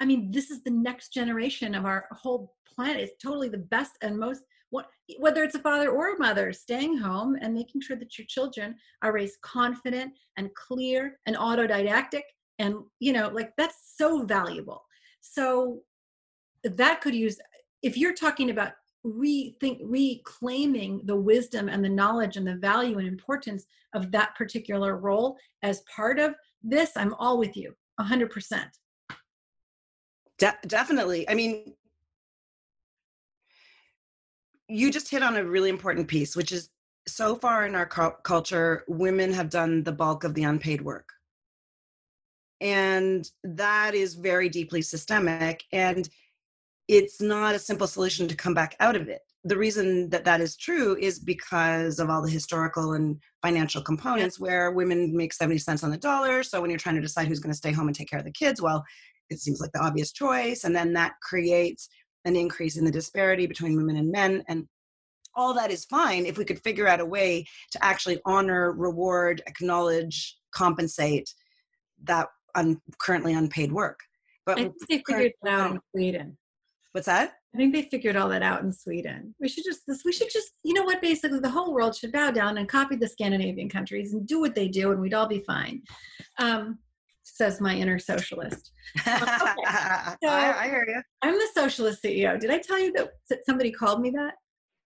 [0.00, 3.00] I mean, this is the next generation of our whole planet.
[3.00, 4.86] It's totally the best and most what
[5.18, 8.74] whether it's a father or a mother staying home and making sure that your children
[9.02, 12.22] are raised confident and clear and autodidactic
[12.58, 14.82] and you know like that's so valuable.
[15.20, 15.82] So
[16.64, 17.38] that could use
[17.82, 18.72] if you're talking about
[19.04, 24.96] rethink reclaiming the wisdom and the knowledge and the value and importance of that particular
[24.96, 28.64] role as part of this i'm all with you 100%
[30.42, 31.28] De- definitely.
[31.28, 31.72] I mean
[34.72, 36.70] you just hit on a really important piece which is
[37.06, 41.08] so far in our cu- culture women have done the bulk of the unpaid work.
[42.60, 46.08] And that is very deeply systemic and
[46.88, 49.22] it's not a simple solution to come back out of it.
[49.44, 54.38] The reason that that is true is because of all the historical and financial components
[54.38, 57.40] where women make 70 cents on the dollar so when you're trying to decide who's
[57.40, 58.84] going to stay home and take care of the kids well
[59.30, 61.88] it seems like the obvious choice and then that creates
[62.24, 64.66] an increase in the disparity between women and men and
[65.34, 69.42] all that is fine if we could figure out a way to actually honor reward
[69.46, 71.32] acknowledge compensate
[72.04, 73.98] that un, currently unpaid work.
[74.44, 76.36] But I think they figured it out in Sweden.
[76.92, 77.34] What's that?
[77.54, 79.34] I think they figured all that out in Sweden.
[79.40, 82.12] We should just this we should just you know what basically the whole world should
[82.12, 85.28] bow down and copy the Scandinavian countries and do what they do and we'd all
[85.28, 85.82] be fine.
[86.38, 86.78] Um,
[87.22, 88.72] says my inner socialist.
[89.06, 90.16] Um, okay.
[90.22, 91.00] so I, I, hear you.
[91.22, 92.38] I'm the socialist CEO.
[92.38, 94.34] Did I tell you that, that somebody called me that?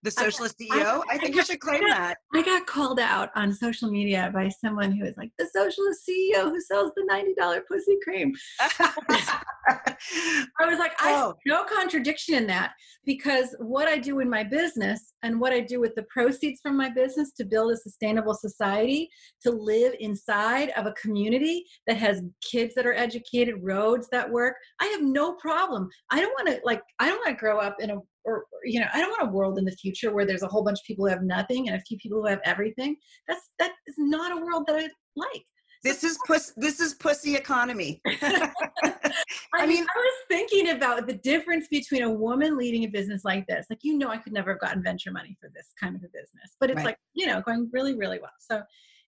[0.06, 1.02] The socialist I, CEO.
[1.10, 2.18] I, I think I got, you should claim got, that.
[2.32, 6.44] I got called out on social media by someone who was like, the socialist CEO
[6.44, 8.32] who sells the $90 pussy cream.
[10.60, 11.34] I was like, I oh.
[11.44, 12.72] no contradiction in that
[13.04, 16.76] because what I do in my business and what I do with the proceeds from
[16.76, 19.10] my business to build a sustainable society,
[19.42, 24.54] to live inside of a community that has kids that are educated, roads that work,
[24.80, 25.88] I have no problem.
[26.12, 28.80] I don't want to like I don't want to grow up in a or you
[28.80, 30.84] know i don't want a world in the future where there's a whole bunch of
[30.84, 32.96] people who have nothing and a few people who have everything.
[33.28, 35.44] That's that is not a world that i like.
[35.84, 38.00] This is puss this is pussy economy.
[38.06, 38.50] I,
[39.54, 43.46] I mean i was thinking about the difference between a woman leading a business like
[43.46, 43.66] this.
[43.70, 46.08] Like you know i could never have gotten venture money for this kind of a
[46.08, 46.86] business but it's right.
[46.86, 48.36] like you know going really really well.
[48.38, 48.62] So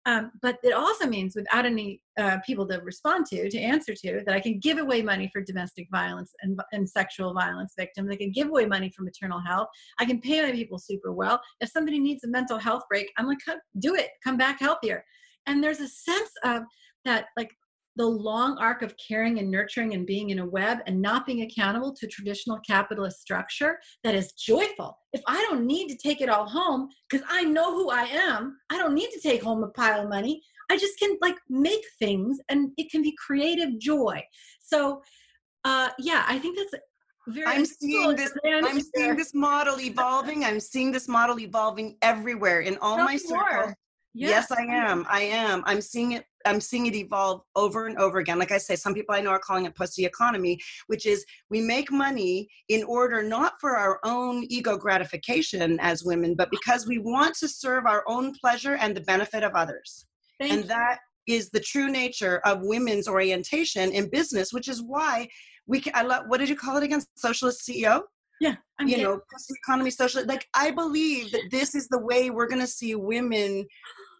[0.07, 4.23] um, but it also means without any uh, people to respond to, to answer to,
[4.25, 8.09] that I can give away money for domestic violence and, and sexual violence victims.
[8.11, 9.67] I can give away money for maternal health.
[9.99, 11.41] I can pay my people super well.
[11.61, 13.39] If somebody needs a mental health break, I'm like,
[13.81, 15.05] do it, come back healthier.
[15.47, 16.63] And there's a sense of
[17.05, 17.51] that, like
[17.97, 21.43] the long arc of caring and nurturing and being in a web and not being
[21.43, 24.99] accountable to traditional capitalist structure that is joyful.
[25.13, 28.59] If I don't need to take it all home because I know who I am,
[28.71, 30.43] I don't need to take home a pile of money.
[30.71, 34.23] I just can like make things and it can be creative joy.
[34.61, 35.03] So
[35.65, 36.75] uh yeah, I think that's
[37.29, 40.45] very I'm seeing this I'm seeing this model evolving.
[40.45, 43.73] I'm seeing this model evolving everywhere in all my circles.
[44.19, 44.47] Yes.
[44.49, 45.05] yes, I am.
[45.11, 45.63] I am.
[45.67, 48.39] I'm seeing it I'm seeing it evolve over and over again.
[48.39, 51.61] Like I say, some people I know are calling it pussy economy, which is we
[51.61, 56.99] make money in order not for our own ego gratification as women, but because we
[56.99, 60.07] want to serve our own pleasure and the benefit of others.
[60.39, 60.69] Thank and you.
[60.69, 65.29] that is the true nature of women's orientation in business, which is why
[65.67, 67.03] we can, I love, what did you call it again?
[67.17, 68.03] Socialist CEO?
[68.41, 68.57] Yeah.
[68.79, 72.49] I'm you know, pussy economy, social, like I believe that this is the way we're
[72.49, 73.67] going to see women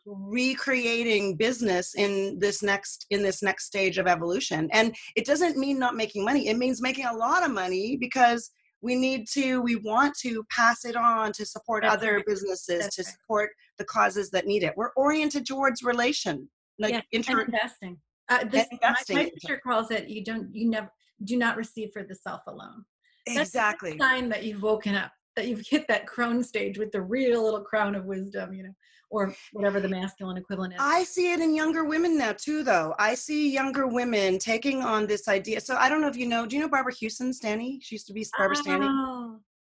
[0.07, 4.69] recreating business in this next in this next stage of evolution.
[4.73, 6.49] And it doesn't mean not making money.
[6.49, 8.51] It means making a lot of money because
[8.83, 12.27] we need to we want to pass it on to support That's other right.
[12.27, 13.13] businesses That's to right.
[13.13, 14.75] support the causes that need it.
[14.77, 17.99] We're oriented towards relation like yeah, inter- investing.
[18.29, 19.17] Uh, this, investing.
[19.17, 20.91] My, my teacher calls it you don't you never
[21.25, 22.85] do not receive for the self alone.
[23.27, 23.99] Exactly.
[23.99, 27.61] sign that you've woken up that you've hit that crone stage with the real little
[27.61, 28.75] crown of wisdom you know
[29.11, 30.81] or whatever the masculine equivalent is.
[30.83, 32.95] I see it in younger women now too, though.
[32.99, 35.61] I see younger women taking on this idea.
[35.61, 36.47] So I don't know if you know.
[36.47, 37.79] Do you know Barbara Huson Stanny?
[37.83, 38.63] She used to be Barbara oh.
[38.63, 38.89] Stanny.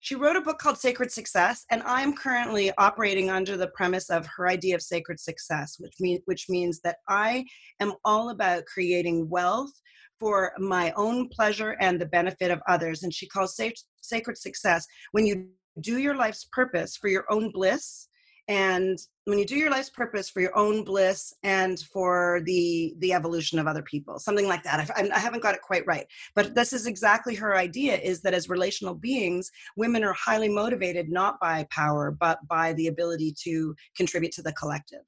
[0.01, 4.27] She wrote a book called Sacred Success, and I'm currently operating under the premise of
[4.37, 7.47] her idea of sacred success, which mean which means that I
[7.81, 9.73] am all about creating wealth
[10.21, 13.03] for my own pleasure and the benefit of others.
[13.03, 13.57] And she calls
[14.05, 15.49] sacred success when you
[15.81, 18.09] do your life's purpose for your own bliss
[18.47, 23.13] and when you do your life's purpose for your own bliss and for the the
[23.13, 24.91] evolution of other people something like that.
[24.95, 28.35] I, I haven't got it quite right but this is exactly her idea is that
[28.35, 33.75] as relational beings women are highly motivated not by power but by the ability to
[33.97, 35.05] contribute to the collective.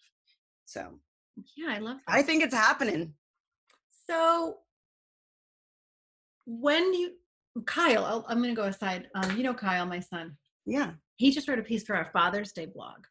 [0.65, 0.99] So
[1.57, 2.15] yeah i love that.
[2.15, 3.13] i think it's happening.
[4.09, 4.59] So
[6.47, 7.13] when you
[7.65, 9.09] Kyle, I'll, I'm going to go aside.
[9.15, 10.37] Um, you know Kyle, my son.
[10.67, 10.93] Yeah.
[11.17, 13.07] He just wrote a piece for our Father's Day blog.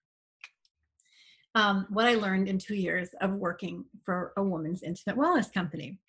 [1.56, 6.00] Um, what I learned in two years of working for a woman's intimate wellness company.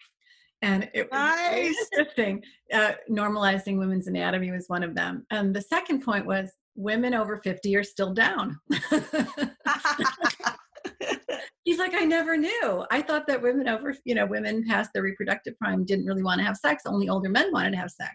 [0.62, 1.77] And it was Nice.
[1.92, 2.42] interesting.
[2.72, 5.25] Uh, normalizing women's anatomy was one of them.
[5.31, 8.59] And the second point was women over 50 are still down.
[11.66, 12.87] He's like, I never knew.
[12.92, 16.38] I thought that women over, you know, women past their reproductive prime didn't really want
[16.38, 16.85] to have sex.
[16.87, 18.14] Only older men wanted to have sex.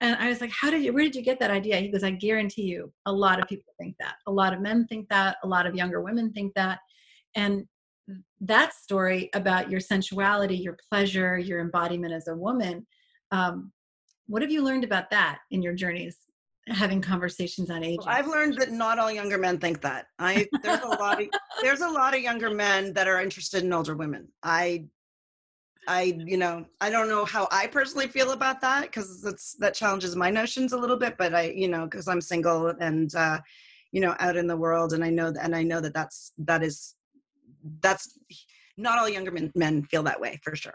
[0.00, 1.76] And I was like, how did you, where did you get that idea?
[1.76, 4.16] He goes, I guarantee you, a lot of people think that.
[4.26, 5.36] A lot of men think that.
[5.44, 6.80] A lot of younger women think that.
[7.36, 7.64] And
[8.40, 12.84] that story about your sensuality, your pleasure, your embodiment as a woman,
[13.30, 13.70] um,
[14.26, 16.16] what have you learned about that in your journeys
[16.68, 17.98] having conversations on aging?
[17.98, 20.06] Well, I've learned that not all younger men think that.
[20.18, 21.28] I there's a lot of
[21.62, 24.28] there's a lot of younger men that are interested in older women.
[24.42, 24.86] I
[25.86, 29.74] I you know I don't know how I personally feel about that because it's that
[29.74, 31.16] challenges my notions a little bit.
[31.18, 33.38] But I you know because I'm single and uh,
[33.92, 36.32] you know out in the world and I know that and I know that that's
[36.38, 36.94] that is
[37.80, 38.18] that's
[38.76, 40.74] not all younger men, men feel that way for sure.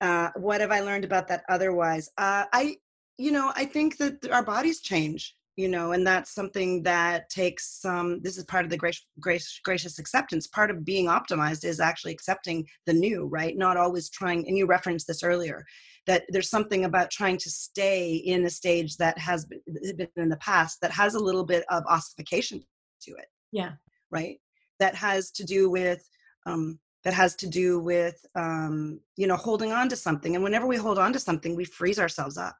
[0.00, 2.10] Uh, what have I learned about that otherwise?
[2.18, 2.76] Uh, I
[3.18, 7.80] you know I think that our bodies change you know and that's something that takes
[7.80, 10.46] some this is part of the grace, grace, gracious acceptance.
[10.46, 13.56] Part of being optimized is actually accepting the new right?
[13.56, 15.64] Not always trying and you referenced this earlier
[16.06, 19.60] that there's something about trying to stay in a stage that has been,
[19.96, 22.62] been in the past that has a little bit of ossification
[23.02, 23.72] to it yeah.
[24.10, 24.38] right?
[24.78, 26.06] That has to do with
[26.44, 30.66] um, that has to do with um, you know holding on to something and whenever
[30.66, 32.56] we hold on to something we freeze ourselves up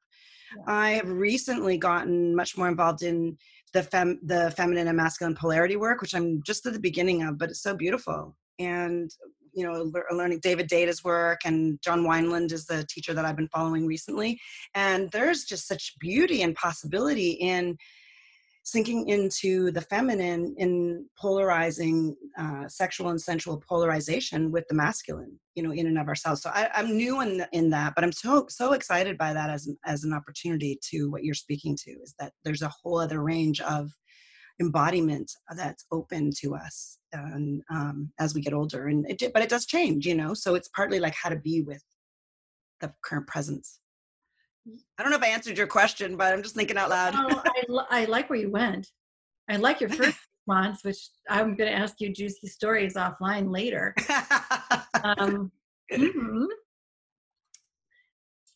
[0.67, 3.37] I have recently gotten much more involved in
[3.73, 7.39] the fem the feminine and masculine polarity work, which I'm just at the beginning of,
[7.39, 8.37] but it's so beautiful.
[8.59, 9.11] And
[9.57, 13.49] you know, learning David Deida's work and John Wineland is the teacher that I've been
[13.49, 14.39] following recently.
[14.75, 17.79] And there's just such beauty and possibility in
[18.67, 25.63] sinking into the feminine in polarizing uh, sexual and sensual polarization with the masculine you
[25.63, 26.43] know in and of ourselves.
[26.43, 29.69] So I, am new in, in that but i'm so so excited by that as
[29.69, 33.23] an, as an opportunity to what you're speaking to is that there's a whole other
[33.23, 33.89] range of
[34.61, 39.49] embodiment that's open to us and um, as we get older and it but it
[39.49, 40.35] does change you know?
[40.35, 41.85] So it's partly like how to be with
[42.81, 43.79] the current presence
[44.99, 47.15] I don't know if I answered your question, but I'm just thinking out loud.
[47.17, 47.43] oh,
[47.91, 48.89] I, I like where you went.
[49.49, 53.95] I like your first response, which I'm going to ask you juicy stories offline later.
[55.05, 55.53] um,
[55.93, 56.45] mm-hmm.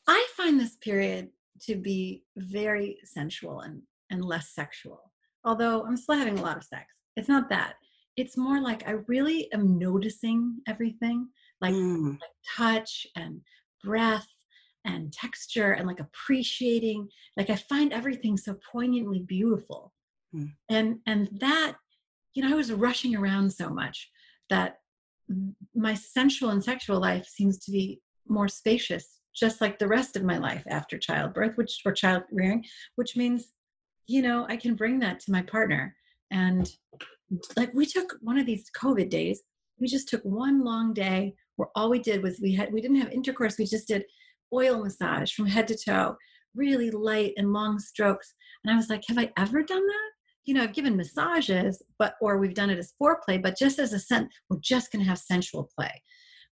[0.09, 1.29] I find this period
[1.63, 5.13] to be very sensual and, and less sexual,
[5.45, 6.87] although I'm still having a lot of sex.
[7.17, 7.75] It's not that.
[8.17, 11.29] It's more like I really am noticing everything,
[11.61, 12.19] like, mm.
[12.21, 13.41] like touch and
[13.85, 14.27] breath
[14.85, 19.93] and texture and like appreciating like i find everything so poignantly beautiful
[20.35, 20.51] mm.
[20.69, 21.75] and and that
[22.35, 24.11] you know i was rushing around so much
[24.49, 24.77] that
[25.75, 30.25] my sensual and sexual life seems to be more spacious just like the rest of
[30.25, 32.65] my life after childbirth which or child rearing
[32.97, 33.53] which means
[34.07, 35.95] you know i can bring that to my partner
[36.31, 36.73] and
[37.57, 39.43] like we took one of these covid days
[39.79, 43.01] we just took one long day where all we did was we had we didn't
[43.01, 44.05] have intercourse we just did
[44.53, 46.17] oil massage from head to toe,
[46.55, 48.35] really light and long strokes.
[48.65, 50.11] And I was like, have I ever done that?
[50.45, 53.93] You know, I've given massages, but or we've done it as foreplay, but just as
[53.93, 56.03] a scent, we're just going to have sensual play.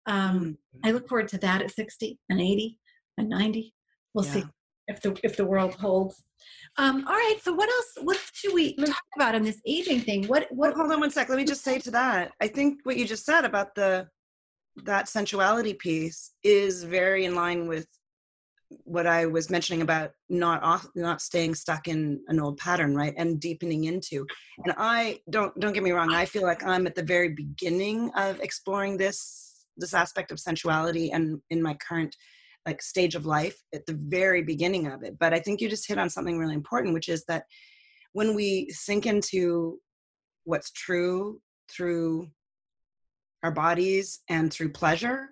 [0.07, 0.55] Um, mm-hmm.
[0.85, 2.79] I look forward to that at 60 and 80
[3.17, 3.75] and 90.
[4.15, 4.33] We'll yeah.
[4.33, 4.45] see
[4.89, 6.23] if the if the world holds.
[6.77, 7.37] Um, all right.
[7.43, 7.93] So what else?
[8.03, 10.27] What should we talk about in this aging thing?
[10.27, 10.47] What?
[10.51, 10.75] What?
[10.75, 11.29] Well, hold on one sec.
[11.29, 12.33] Let me just say to that.
[12.41, 14.09] I think what you just said about the
[14.85, 17.87] that sensuality piece is very in line with
[18.85, 23.15] what I was mentioning about not off, not staying stuck in an old pattern, right,
[23.17, 24.27] and deepening into.
[24.65, 26.13] And I don't don't get me wrong.
[26.13, 31.13] I feel like I'm at the very beginning of exploring this this aspect of sensuality,
[31.13, 32.15] and in my current
[32.67, 35.19] like stage of life, at the very beginning of it.
[35.19, 37.45] But I think you just hit on something really important, which is that
[38.13, 39.79] when we sink into
[40.45, 42.29] what's true through
[43.43, 45.31] our bodies and through pleasure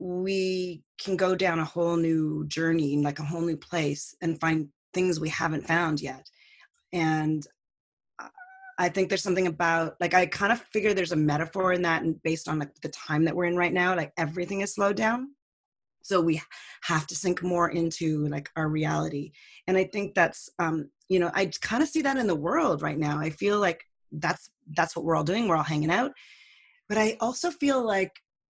[0.00, 4.68] we can go down a whole new journey like a whole new place and find
[4.94, 6.26] things we haven't found yet.
[6.92, 7.46] And
[8.78, 12.02] i think there's something about like i kind of figure there's a metaphor in that
[12.02, 14.96] and based on like the time that we're in right now like everything is slowed
[14.96, 15.34] down.
[16.02, 16.40] So we
[16.84, 19.32] have to sink more into like our reality.
[19.66, 22.80] And i think that's um you know i kind of see that in the world
[22.80, 23.18] right now.
[23.18, 25.46] I feel like that's that's what we're all doing.
[25.46, 26.12] We're all hanging out
[26.90, 28.12] but I also feel like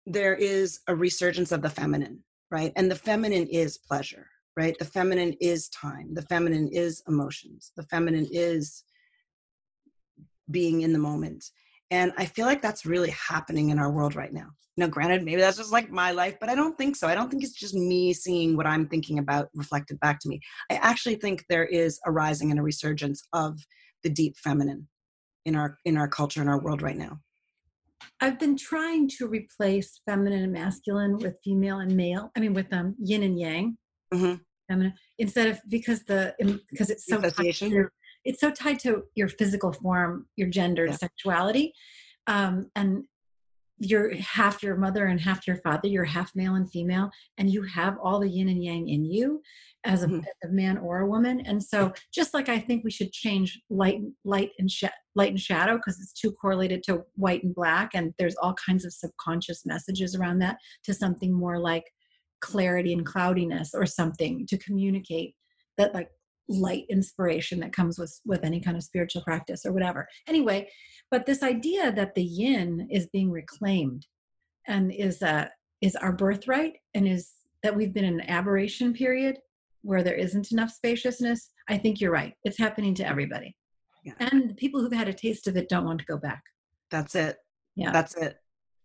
[0.06, 2.22] there is a resurgence of the feminine.
[2.52, 2.72] right?
[2.76, 4.26] And the feminine is pleasure,
[4.56, 4.76] right?
[4.78, 6.14] The feminine is time.
[6.14, 7.72] The feminine is emotions.
[7.76, 8.84] The feminine is
[10.50, 11.44] being in the moment.
[11.90, 14.50] And I feel like that's really happening in our world right now.
[14.76, 17.08] Now, granted, maybe that's just like my life, but I don't think so.
[17.08, 20.40] I don't think it's just me seeing what I'm thinking about reflected back to me.
[20.70, 23.58] I actually think there is a rising and a resurgence of
[24.04, 24.88] the deep feminine
[25.44, 27.20] in our in our culture in our world right now.
[28.20, 32.30] I've been trying to replace feminine and masculine with female and male.
[32.36, 33.76] I mean, with um, yin and yang.
[34.12, 34.34] Mm-hmm.
[34.68, 36.34] Feminine instead of because the
[36.70, 37.88] because it's so association
[38.24, 40.92] it's so tied to your physical form, your gender, yeah.
[40.92, 41.72] sexuality.
[42.26, 43.04] Um, and
[43.78, 47.62] you're half your mother and half your father, you're half male and female, and you
[47.62, 49.40] have all the yin and yang in you
[49.84, 50.18] as a, mm-hmm.
[50.18, 51.40] as a man or a woman.
[51.40, 54.84] And so just like I think we should change light, light and sh-
[55.16, 58.84] light and shadow because it's too correlated to white and black, and there's all kinds
[58.84, 61.84] of subconscious messages around that to something more like
[62.40, 65.34] clarity and cloudiness or something to communicate
[65.76, 66.08] that like
[66.48, 70.08] light inspiration that comes with with any kind of spiritual practice or whatever.
[70.26, 70.68] Anyway
[71.10, 74.06] but this idea that the yin is being reclaimed
[74.68, 75.46] and is uh
[75.80, 77.32] is our birthright and is
[77.62, 79.38] that we've been in an aberration period
[79.82, 82.34] where there isn't enough spaciousness i think you're right.
[82.44, 83.56] It's happening to everybody
[84.04, 84.14] yeah.
[84.18, 86.42] and people who've had a taste of it don't want to go back.
[86.90, 87.36] That's it.
[87.76, 87.92] Yeah.
[87.92, 88.36] That's it.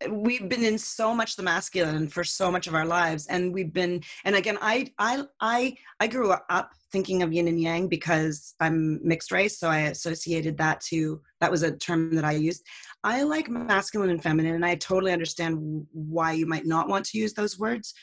[0.09, 3.71] We've been in so much the masculine for so much of our lives and we've
[3.71, 8.55] been and again i i i i grew up thinking of yin and yang because
[8.59, 12.61] i'm mixed race so i associated that to that was a term that i used.
[13.05, 17.17] I like masculine and feminine and i totally understand why you might not want to
[17.17, 17.93] use those words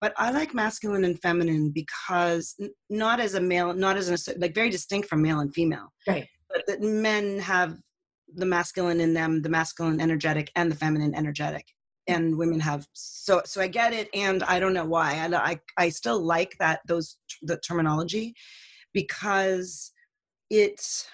[0.00, 2.56] but i like masculine and feminine because
[2.88, 5.92] not as a male not as an like very distinct from male and female.
[6.08, 7.78] Right but that men have
[8.34, 11.66] the masculine in them the masculine energetic and the feminine energetic
[12.08, 15.14] and women have so so i get it and i don't know why.
[15.14, 18.34] I i, I still like that those the terminology
[18.92, 19.92] because
[20.50, 21.06] it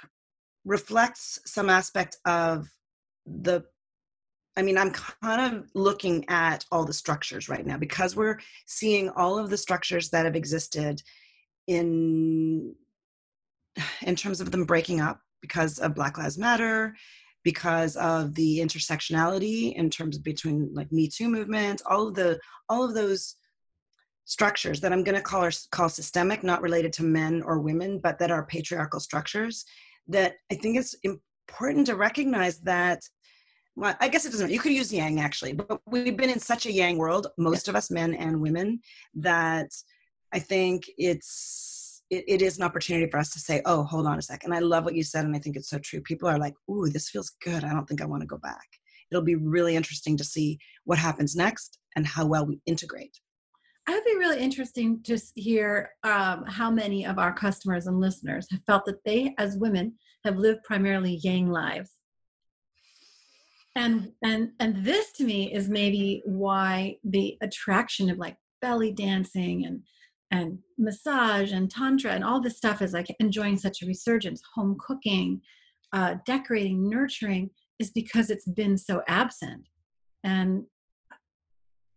[0.65, 2.69] reflects some aspect of
[3.27, 3.65] the
[4.57, 9.09] I mean, I'm kind of looking at all the structures right now because we're seeing
[9.11, 11.01] all of the structures that have existed
[11.69, 12.75] in
[14.03, 16.95] in terms of them breaking up because of Black Lives Matter,
[17.45, 22.39] because of the intersectionality in terms of between like Me Too movement, all of the
[22.69, 23.37] all of those
[24.25, 27.99] structures that I'm going to call are, call systemic, not related to men or women,
[27.99, 29.65] but that are patriarchal structures.
[30.07, 33.01] That I think it's important to recognize that.
[33.77, 34.51] Well, I guess it doesn't.
[34.51, 37.77] You could use yang actually, but we've been in such a yang world, most of
[37.77, 38.81] us, men and women,
[39.15, 39.71] that
[40.33, 41.78] I think it's
[42.11, 44.53] it, it is an opportunity for us to say, oh, hold on a second.
[44.53, 46.01] I love what you said, and I think it's so true.
[46.01, 47.65] People are like, ooh, this feels good.
[47.65, 48.67] I don't think I want to go back.
[49.11, 53.19] It'll be really interesting to see what happens next and how well we integrate.
[53.89, 58.47] It would be really interesting to hear um, how many of our customers and listeners
[58.51, 59.95] have felt that they, as women,
[60.25, 61.93] have lived primarily yang lives.
[63.77, 69.65] And and and this to me is maybe why the attraction of like belly dancing
[69.65, 69.83] and
[70.31, 74.43] and massage and tantra and all this stuff is like enjoying such a resurgence.
[74.55, 75.41] Home cooking
[75.93, 79.69] uh, decorating nurturing is because it's been so absent.
[80.25, 80.65] And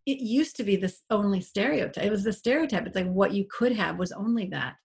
[0.05, 3.45] it used to be this only stereotype it was the stereotype it's like what you
[3.55, 4.75] could have was only that.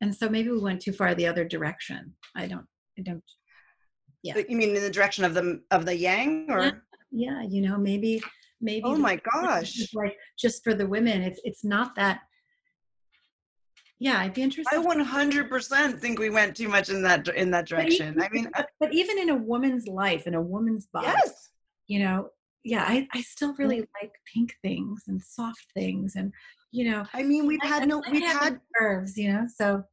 [0.00, 2.14] And so maybe we went too far the other direction.
[2.36, 2.66] I don't
[2.98, 3.22] i don't
[4.22, 4.36] yeah.
[4.36, 6.62] You mean in the direction of the of the yang or?
[6.62, 6.70] Yeah,
[7.10, 8.22] yeah you know maybe
[8.60, 9.92] maybe oh my gosh.
[9.94, 12.20] like just for the women it's it's not that
[14.00, 17.66] yeah i'd be interested i 100% think we went too much in that in that
[17.66, 21.06] direction even, i mean but, but, even in a woman's life in a woman's body
[21.06, 21.50] yes
[21.86, 22.28] you know
[22.64, 23.86] yeah i, I still really mm.
[24.02, 26.32] like pink things and soft things and
[26.72, 29.84] you know i mean we've I, had no we've had curves you know so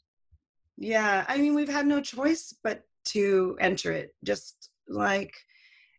[0.77, 5.33] yeah i mean we've had no choice but to enter it just like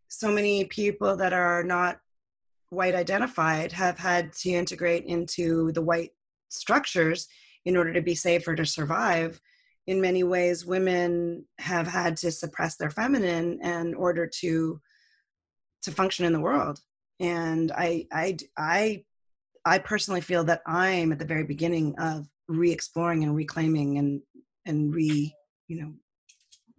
[0.08, 2.00] so many people that are not
[2.70, 6.12] white identified have had to integrate into the white
[6.48, 7.28] structures
[7.64, 9.40] in order to be safe or to survive
[9.86, 14.80] in many ways women have had to suppress their feminine in order to
[15.82, 16.78] to function in the world.
[17.20, 19.04] And i i i
[19.64, 24.20] i personally feel that i'm at the very beginning of re-exploring and reclaiming and
[24.66, 25.34] and re
[25.68, 25.92] you know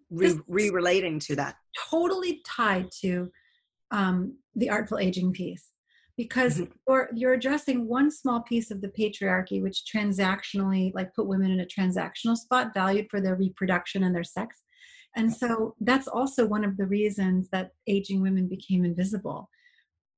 [0.10, 1.56] re, re-relating to that.
[1.90, 3.32] totally tied to
[3.92, 5.70] um, the artful aging piece
[6.20, 6.74] because mm-hmm.
[6.86, 11.62] you're, you're addressing one small piece of the patriarchy which transactionally like put women in
[11.62, 14.64] a transactional spot valued for their reproduction and their sex
[15.16, 19.50] and so that's also one of the reasons that aging women became invisible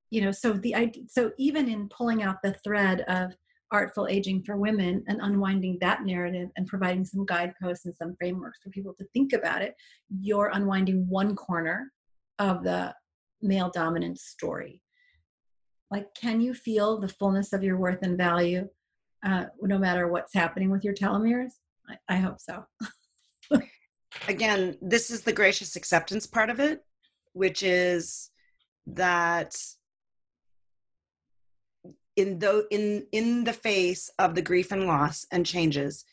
[0.09, 0.75] you know so the
[1.07, 3.31] so even in pulling out the thread of
[3.71, 8.59] artful aging for women and unwinding that narrative and providing some guideposts and some frameworks
[8.61, 9.75] for people to think about it,
[10.19, 11.89] you're unwinding one corner
[12.37, 12.93] of the
[13.41, 14.81] male dominant story.
[15.91, 18.69] Like, can you feel the fullness of your worth and value
[19.23, 21.51] uh, no matter what's happening with your telomeres?
[21.87, 22.65] I, I hope so.
[24.27, 26.83] Again, this is the gracious acceptance part of it,
[27.33, 28.29] which is
[28.87, 29.55] that
[32.15, 36.03] in in in the face of the grief and loss and changes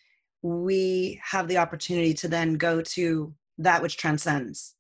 [0.43, 4.77] we have the opportunity to then go to that which transcends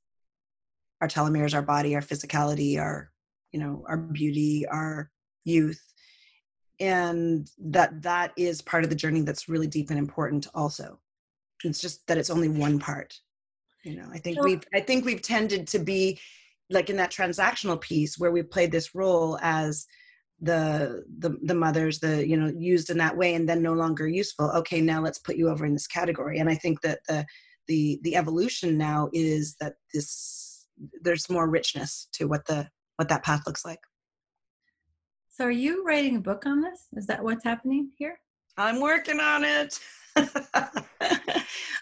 [1.00, 3.10] our telomeres our body our physicality our
[3.52, 5.10] you know our beauty our
[5.44, 5.80] youth
[6.80, 11.00] and that that is part of the journey that's really deep and important also.
[11.64, 13.18] It's just that it's only one part
[13.84, 16.18] you know i think we've i think we've tended to be
[16.70, 19.86] like in that transactional piece where we played this role as
[20.40, 24.06] the the the mothers the you know used in that way and then no longer
[24.06, 24.50] useful.
[24.52, 26.38] Okay now let's put you over in this category.
[26.38, 27.26] And i think that the
[27.66, 30.66] the the evolution now is that this
[31.02, 32.68] there's more richness to what the
[32.98, 33.80] what that path looks like
[35.28, 38.18] so are you writing a book on this is that what's happening here
[38.56, 39.78] i'm working on it
[40.16, 40.32] oh,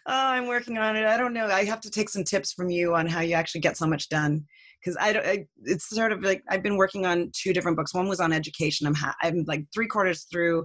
[0.06, 2.94] i'm working on it i don't know i have to take some tips from you
[2.94, 4.44] on how you actually get so much done
[4.86, 5.26] because I don't.
[5.26, 7.94] I, it's sort of like I've been working on two different books.
[7.94, 8.86] One was on education.
[8.86, 10.64] I'm ha- I'm like three quarters through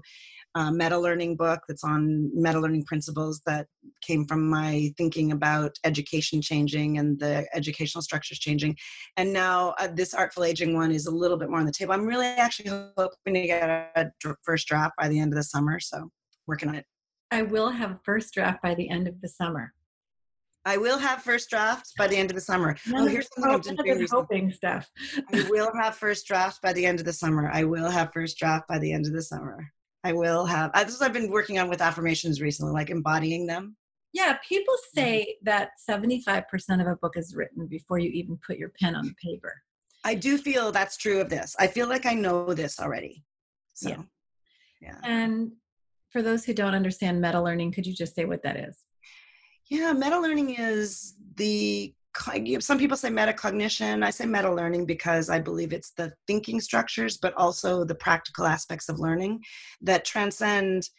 [0.56, 3.68] a meta learning book that's on meta learning principles that
[4.02, 8.76] came from my thinking about education changing and the educational structures changing.
[9.18, 11.94] And now uh, this artful aging one is a little bit more on the table.
[11.94, 14.12] I'm really actually hoping to get a
[14.44, 15.80] first draft by the end of the summer.
[15.80, 16.10] So
[16.48, 16.86] working on it.
[17.32, 19.74] I will have first draft by the end of the summer.
[20.66, 22.76] I will have first drafts by the end of the summer.
[22.96, 24.90] oh, here's something I've been doing hoping stuff.
[25.34, 27.50] I will have first draft by the end of the summer.
[27.52, 29.72] I will have first draft by the end of the summer.
[30.04, 30.72] I will have.
[30.74, 33.76] This is I've been working on with affirmations recently, like embodying them.
[34.14, 35.00] Yeah, people mm-hmm.
[35.00, 36.46] say that 75%
[36.82, 39.54] of a book is written before you even put your pen on the paper.
[40.04, 41.56] I do feel that's true of this.
[41.60, 43.24] I feel like I know this already.
[43.74, 44.02] So, yeah.
[44.82, 44.98] yeah.
[45.04, 45.52] And
[46.10, 48.84] for those who don't understand meta learning, could you just say what that is?
[49.70, 51.94] Yeah, meta learning is the
[52.60, 54.04] some people say metacognition.
[54.04, 58.46] I say meta learning because I believe it's the thinking structures, but also the practical
[58.46, 59.42] aspects of learning
[59.82, 60.90] that transcend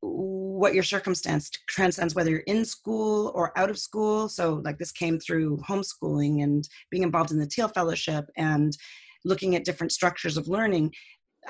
[0.00, 4.92] what your circumstance transcends whether you're in school or out of school so like this
[4.92, 8.76] came through homeschooling and being involved in the Thiel fellowship and
[9.24, 10.92] looking at different structures of learning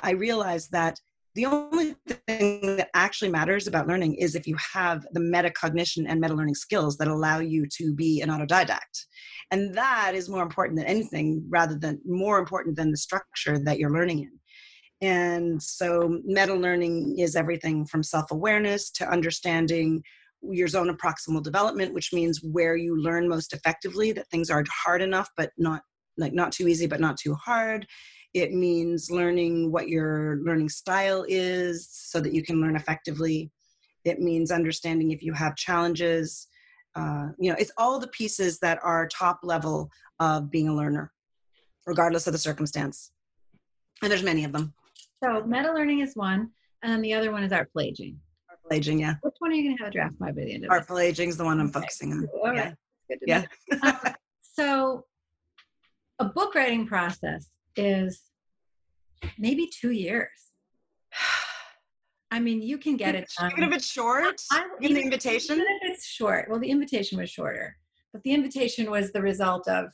[0.03, 0.99] i realized that
[1.39, 1.95] the only
[2.27, 6.57] thing that actually matters about learning is if you have the metacognition and meta learning
[6.57, 9.07] skills that allow you to be an autodidact.
[9.53, 13.79] And that is more important than anything, rather than more important than the structure that
[13.79, 14.33] you're learning in.
[15.01, 20.03] And so, meta learning is everything from self awareness to understanding
[20.43, 24.65] your zone of proximal development, which means where you learn most effectively, that things are
[24.85, 25.83] hard enough, but not
[26.17, 27.87] like not too easy, but not too hard
[28.35, 33.51] it means learning what your learning style is so that you can learn effectively.
[34.05, 36.47] It means understanding if you have challenges.
[36.95, 41.13] Uh, you know, it's all the pieces that are top level of being a learner,
[41.87, 43.13] regardless of the circumstance.
[44.03, 44.75] And there's many of them.
[45.23, 46.51] So meta learning is one,
[46.83, 48.19] and then the other one is artful aging.
[48.49, 49.15] Artful aging, yeah.
[49.23, 50.99] Which one are you going to have a draft by by the end of Artful
[50.99, 51.81] aging is the one I'm okay.
[51.81, 52.29] focusing on.
[52.35, 52.75] All right.
[53.27, 53.45] Yeah.
[53.73, 53.79] yeah.
[53.83, 55.05] um, so
[56.19, 57.49] a book writing process
[57.79, 58.21] is
[59.39, 60.29] maybe two years.
[62.31, 63.53] I mean, you can get it done.
[63.53, 65.57] Even if it's short, I, in the invitation.
[65.57, 66.49] Even if it's short.
[66.51, 67.77] Well, the invitation was shorter,
[68.13, 69.87] but the invitation was the result of.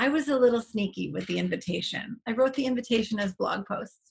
[0.00, 2.20] I was a little sneaky with the invitation.
[2.26, 4.10] I wrote the invitation as blog posts.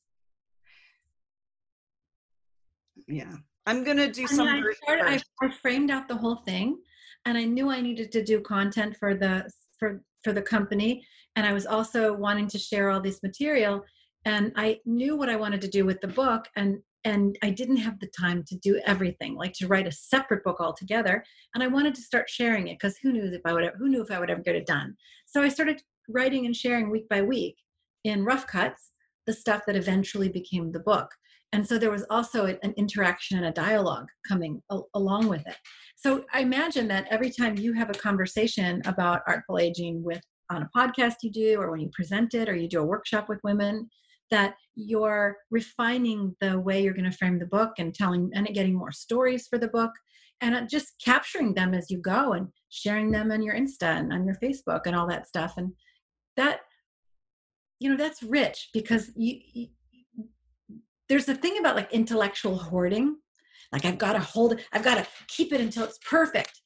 [3.09, 3.35] Yeah,
[3.65, 4.47] I'm gonna do some.
[4.47, 6.77] I, started, I, I framed out the whole thing,
[7.25, 11.05] and I knew I needed to do content for the for for the company,
[11.35, 13.83] and I was also wanting to share all this material
[14.25, 17.77] and i knew what i wanted to do with the book and and i didn't
[17.77, 21.67] have the time to do everything like to write a separate book altogether and i
[21.67, 24.19] wanted to start sharing it because who knew if i would who knew if i
[24.19, 24.95] would ever get it done?
[25.25, 27.57] So i started writing and sharing week by week
[28.03, 28.91] in rough cuts
[29.25, 31.09] the stuff that eventually became the book
[31.53, 34.61] and so there was also an interaction and a dialogue coming
[34.95, 35.55] along with it.
[35.95, 40.63] So i imagine that every time you have a conversation about artful aging with on
[40.63, 43.39] a podcast you do or when you present it or you do a workshop with
[43.43, 43.89] women
[44.29, 48.73] that you're refining the way you're going to frame the book and telling and getting
[48.73, 49.91] more stories for the book
[50.41, 54.11] and uh, just capturing them as you go and sharing them on your insta and
[54.11, 55.53] on your facebook and all that stuff.
[55.57, 55.71] And
[56.35, 56.61] that
[57.79, 59.67] you know that's rich because you, you
[61.13, 63.17] there's a thing about like intellectual hoarding.
[63.71, 66.61] Like i've got to hold it i've got to keep it until it's perfect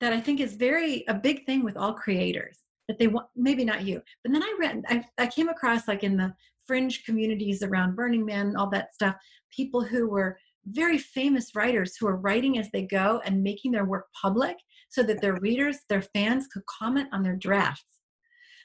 [0.00, 3.64] that i think is very a big thing with all creators that they want maybe
[3.64, 6.32] not you but then i read i, I came across like in the
[6.64, 9.16] fringe communities around burning man all that stuff
[9.50, 13.84] people who were very famous writers who are writing as they go and making their
[13.84, 14.56] work public
[14.88, 17.98] so that their readers their fans could comment on their drafts.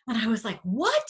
[0.07, 1.07] And i was like what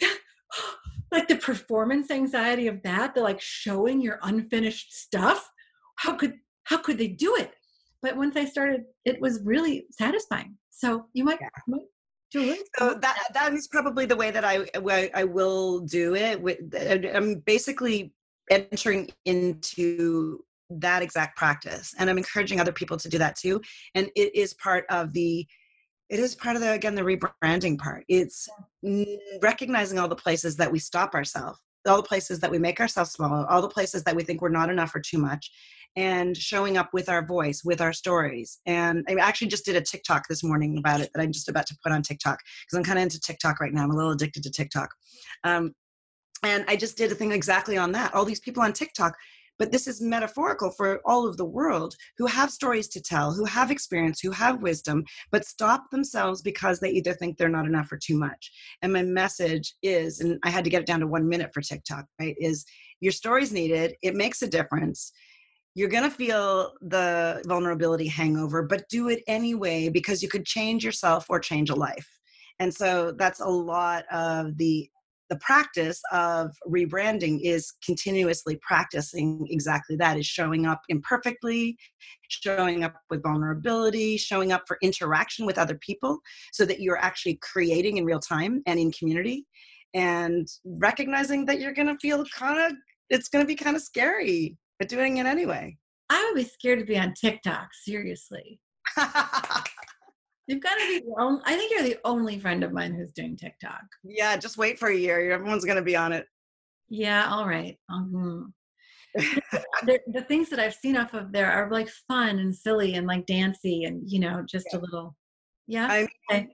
[1.12, 5.50] like the performance anxiety of that the like showing your unfinished stuff
[5.96, 6.34] how could
[6.64, 7.52] how could they do it?
[8.02, 10.56] But once i started it was really satisfying.
[10.70, 11.48] So you might, yeah.
[11.68, 11.82] might
[12.30, 14.64] do it so that that is probably the way that i
[15.14, 16.58] i will do it with
[17.14, 18.12] i'm basically
[18.50, 20.38] entering into
[20.70, 23.60] that exact practice and i'm encouraging other people to do that too
[23.96, 25.44] and it is part of the
[26.10, 28.04] it is part of the again the rebranding part.
[28.08, 28.48] It's
[29.40, 31.58] recognizing all the places that we stop ourselves
[31.88, 34.48] all the places that we make ourselves small all the places that we think we're
[34.48, 35.50] not enough or too much
[35.96, 38.58] and showing up with our voice with our stories.
[38.66, 41.66] And i actually just did a tiktok this morning about it that i'm just about
[41.66, 43.84] to put on tiktok because i'm kind of into tiktok right now.
[43.84, 44.90] I'm a little addicted to tiktok.
[45.44, 45.74] Um,
[46.42, 48.14] and i just did a thing exactly on that.
[48.14, 49.14] All these people on tiktok
[49.60, 53.44] but this is metaphorical for all of the world who have stories to tell, who
[53.44, 57.92] have experience, who have wisdom, but stop themselves because they either think they're not enough
[57.92, 58.50] or too much.
[58.80, 61.60] And my message is, and I had to get it down to one minute for
[61.60, 62.34] TikTok, right?
[62.40, 62.64] Is
[63.00, 65.12] your story's needed, it makes a difference.
[65.74, 70.82] You're going to feel the vulnerability hangover, but do it anyway because you could change
[70.82, 72.08] yourself or change a life.
[72.60, 74.88] And so that's a lot of the
[75.30, 81.78] the practice of rebranding is continuously practicing exactly that is showing up imperfectly
[82.28, 86.18] showing up with vulnerability showing up for interaction with other people
[86.52, 89.46] so that you're actually creating in real time and in community
[89.94, 92.76] and recognizing that you're going to feel kind of
[93.08, 95.76] it's going to be kind of scary but doing it anyway.
[96.08, 98.58] I would be scared to be on tiktok seriously
[100.50, 103.12] You've got to be the only, I think you're the only friend of mine who's
[103.12, 103.82] doing TikTok.
[104.02, 105.30] Yeah, just wait for a year.
[105.30, 106.26] Everyone's going to be on it.
[106.88, 107.78] Yeah, all right.
[107.90, 108.52] Um,
[109.86, 113.08] the, the, things that I've seen off of there are like fun and silly and
[113.08, 114.78] like dancy and, you know, just yeah.
[114.78, 115.16] a little.
[115.66, 115.88] Yeah.
[115.90, 116.48] I okay.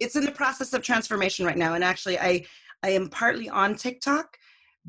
[0.00, 1.74] It's in the process of transformation right now.
[1.74, 2.46] And actually, I,
[2.82, 4.38] I am partly on TikTok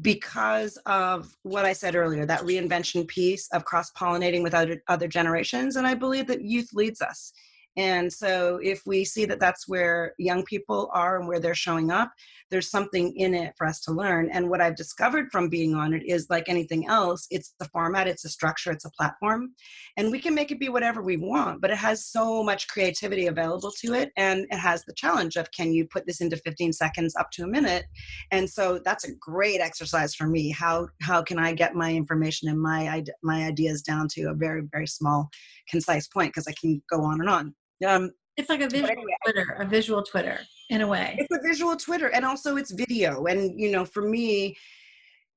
[0.01, 5.09] because of what I said earlier, that reinvention piece of cross pollinating with other, other
[5.09, 5.75] generations.
[5.75, 7.33] And I believe that youth leads us.
[7.75, 11.89] And so, if we see that that's where young people are and where they're showing
[11.89, 12.11] up,
[12.51, 14.29] there's something in it for us to learn.
[14.29, 18.07] And what I've discovered from being on it is like anything else, it's the format,
[18.07, 19.53] it's a structure, it's a platform.
[19.97, 23.25] And we can make it be whatever we want, but it has so much creativity
[23.25, 24.11] available to it.
[24.17, 27.43] And it has the challenge of can you put this into 15 seconds up to
[27.43, 27.85] a minute?
[28.31, 30.51] And so, that's a great exercise for me.
[30.51, 34.61] How, how can I get my information and my, my ideas down to a very,
[34.71, 35.29] very small,
[35.67, 36.29] concise point?
[36.29, 37.55] Because I can go on and on.
[37.85, 41.15] Um, it's like a visual anyway, Twitter, a visual Twitter in a way.
[41.19, 43.25] It's a visual Twitter, and also it's video.
[43.25, 44.55] And you know, for me,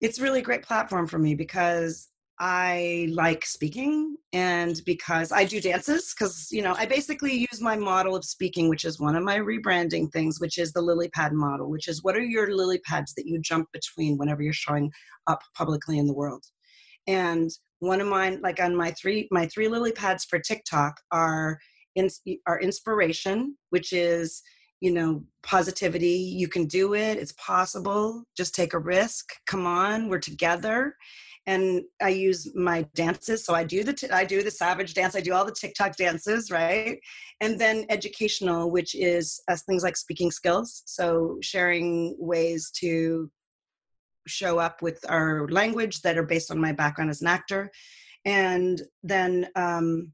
[0.00, 2.08] it's really a great platform for me because
[2.38, 7.76] I like speaking and because I do dances because you know I basically use my
[7.76, 11.32] model of speaking which is one of my rebranding things which is the lily pad
[11.32, 14.92] model which is what are your lily pads that you jump between whenever you're showing
[15.26, 16.44] up publicly in the world
[17.06, 21.58] and one of mine like on my three my three lily pads for TikTok are
[21.96, 22.08] in,
[22.46, 24.42] our inspiration, which is,
[24.80, 26.08] you know, positivity.
[26.08, 27.18] You can do it.
[27.18, 28.22] It's possible.
[28.36, 29.24] Just take a risk.
[29.46, 30.94] Come on, we're together.
[31.48, 33.44] And I use my dances.
[33.44, 35.14] So I do the t- I do the savage dance.
[35.14, 36.98] I do all the TikTok dances, right?
[37.40, 40.82] And then educational, which is as things like speaking skills.
[40.86, 43.30] So sharing ways to
[44.26, 47.70] show up with our language that are based on my background as an actor
[48.26, 50.12] and then um,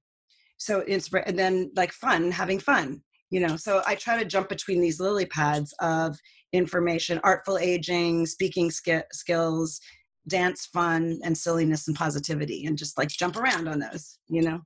[0.62, 3.56] so it's and then like fun having fun you know?
[3.56, 6.18] So i try to jump between these lily pads of
[6.52, 9.80] information artful aging speaking sk- skills
[10.28, 14.60] dance fun and silliness and positivity and just like jump around on those you know?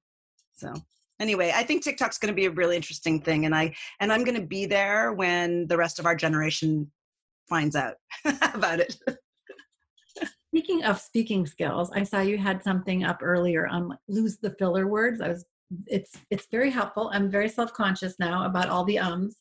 [0.56, 0.74] So
[1.20, 4.24] anyway i think tiktok's going to be a really interesting thing and i and i'm
[4.24, 6.90] going to be there when the rest of our generation
[7.48, 7.94] finds out
[8.54, 8.96] about it.
[10.48, 14.86] Speaking of speaking skills i saw you had something up earlier on lose the filler
[14.88, 15.20] words.
[15.20, 15.44] I was
[15.86, 17.10] it's it's very helpful.
[17.12, 19.36] I'm very self conscious now about all the ums,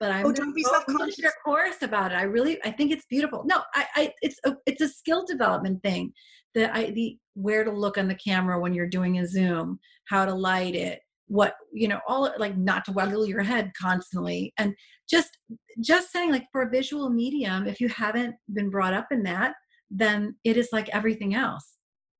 [0.00, 1.18] but I'm oh, don't be self conscious.
[1.18, 2.16] Your course about it.
[2.16, 3.44] I really I think it's beautiful.
[3.44, 6.12] No, I, I it's a it's a skill development thing.
[6.54, 10.24] The I the where to look on the camera when you're doing a zoom, how
[10.24, 14.74] to light it, what you know all like not to waggle your head constantly and
[15.08, 15.38] just
[15.80, 19.54] just saying like for a visual medium if you haven't been brought up in that
[19.90, 21.76] then it is like everything else.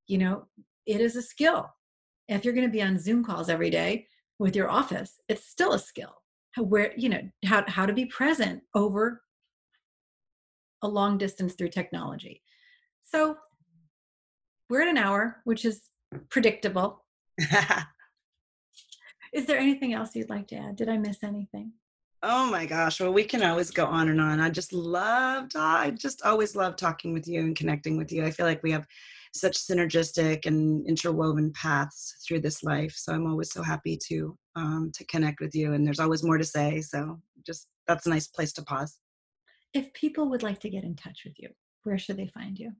[0.07, 0.47] You know,
[0.87, 1.67] it is a skill.
[2.29, 4.07] If you're going to be on Zoom calls every day
[4.39, 6.14] with your office, it's still a skill.
[6.57, 9.22] Where, you know, how, how to be present over
[10.83, 12.43] a long distance through technology.
[13.05, 13.37] So
[14.68, 15.83] we're at an hour, which is
[16.29, 17.05] predictable.
[19.33, 20.76] is there anything else you'd like to add?
[20.76, 21.72] Did I miss anything?
[22.22, 23.01] Oh my gosh.
[23.01, 24.41] Well, we can always go on and on.
[24.41, 28.24] I just love, I just always love talking with you and connecting with you.
[28.24, 28.87] I feel like we have
[29.35, 32.95] such synergistic and interwoven paths through this life.
[32.97, 35.72] So I'm always so happy to um, to connect with you.
[35.74, 36.81] And there's always more to say.
[36.81, 38.99] So just that's a nice place to pause.
[39.74, 41.51] If people would like to get in touch with you,
[41.85, 42.72] where should they find you?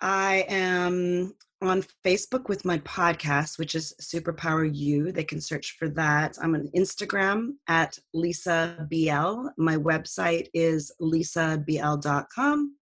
[0.00, 5.12] I am on Facebook with my podcast, which is Super Power U.
[5.12, 6.36] They can search for that.
[6.42, 9.48] I'm on Instagram at Lisa BL.
[9.56, 12.76] My website is lisabl.com.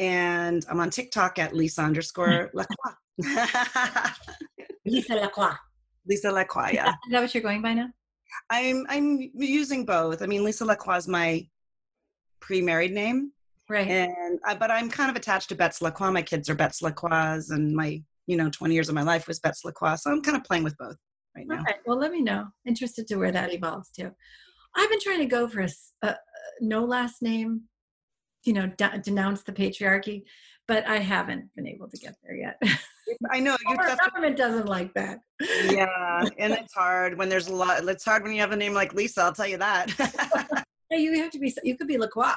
[0.00, 1.84] And I'm on TikTok at Lisa mm.
[1.84, 2.92] underscore LaCroix.
[4.86, 5.52] Lisa LaCroix.
[6.08, 6.88] Lisa LaCroix, yeah.
[6.88, 7.88] Is that what you're going by now?
[8.48, 10.22] I'm I'm using both.
[10.22, 11.46] I mean, Lisa LaCroix is my
[12.40, 13.32] pre-married name.
[13.68, 13.86] Right.
[13.86, 16.10] And I, but I'm kind of attached to Betts LaCroix.
[16.10, 19.38] My kids are Betts LaCroix, and my you know 20 years of my life was
[19.38, 19.96] Betts LaCroix.
[19.96, 20.96] So I'm kind of playing with both
[21.36, 21.60] right now.
[21.60, 21.74] Okay.
[21.84, 22.46] Well, let me know.
[22.66, 24.10] Interested to where that evolves to.
[24.74, 25.68] I've been trying to go for a,
[26.02, 26.16] a
[26.60, 27.64] no last name,
[28.44, 30.24] you know, de- denounce the patriarchy,
[30.66, 32.60] but I haven't been able to get there yet.
[33.30, 35.18] I know you Our government doesn't like that.
[35.40, 37.82] Yeah, and it's hard when there's a lot.
[37.88, 39.22] It's hard when you have a name like Lisa.
[39.22, 39.88] I'll tell you that.
[40.90, 41.54] you have to be.
[41.64, 42.34] You could be LaCroix.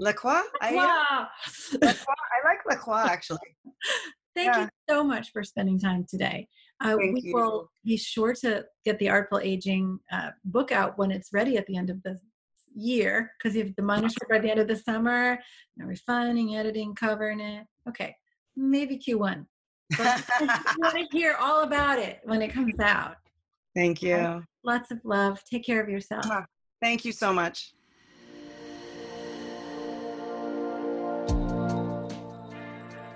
[0.00, 0.42] LaCroix?
[0.60, 0.70] I,
[1.72, 1.88] LaCroix.
[1.90, 3.38] I like LaCroix actually.
[4.36, 4.62] Thank yeah.
[4.62, 6.46] you so much for spending time today.
[6.80, 7.34] Uh, we you.
[7.34, 11.66] will be sure to get the Artful Aging uh, book out when it's ready at
[11.66, 12.20] the end of the
[12.78, 15.38] year because you have the manuscript by the end of the summer,
[15.76, 17.66] you refining, editing, covering it.
[17.88, 18.14] Okay,
[18.56, 19.44] maybe Q1.
[19.96, 23.16] But I want to hear all about it when it comes out.
[23.74, 24.44] Thank you.
[24.64, 25.42] Lots of love.
[25.50, 26.26] Take care of yourself.
[26.82, 27.72] Thank you so much.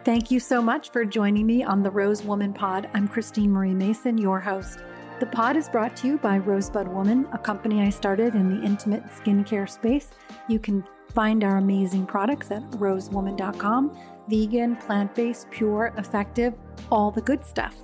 [0.05, 2.91] Thank you so much for joining me on the Rose Woman Pod.
[2.93, 4.81] I'm Christine Marie Mason, your host.
[5.23, 8.67] The pod is brought to you by Rosebud Woman, a company I started in the
[8.67, 10.09] intimate skincare space.
[10.49, 10.83] You can
[11.15, 13.97] find our amazing products at rosewoman.com
[14.29, 16.55] vegan, plant based, pure, effective,
[16.91, 17.77] all the good stuff.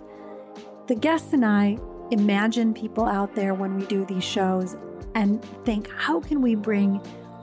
[0.88, 1.78] The guests and I
[2.10, 4.76] imagine people out there when we do these shows
[5.14, 6.96] and think, how can we bring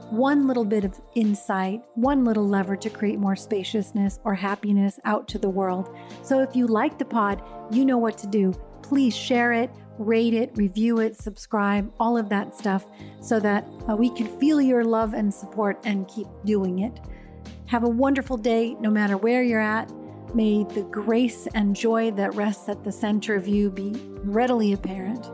[0.09, 5.29] one little bit of insight, one little lever to create more spaciousness or happiness out
[5.29, 5.95] to the world.
[6.21, 7.41] So if you like the pod,
[7.71, 8.53] you know what to do.
[8.83, 12.85] Please share it, rate it, review it, subscribe, all of that stuff
[13.21, 16.99] so that uh, we can feel your love and support and keep doing it.
[17.67, 19.91] Have a wonderful day no matter where you're at.
[20.33, 23.93] May the grace and joy that rests at the center of you be
[24.23, 25.29] readily apparent.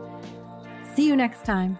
[0.94, 1.78] See you next time.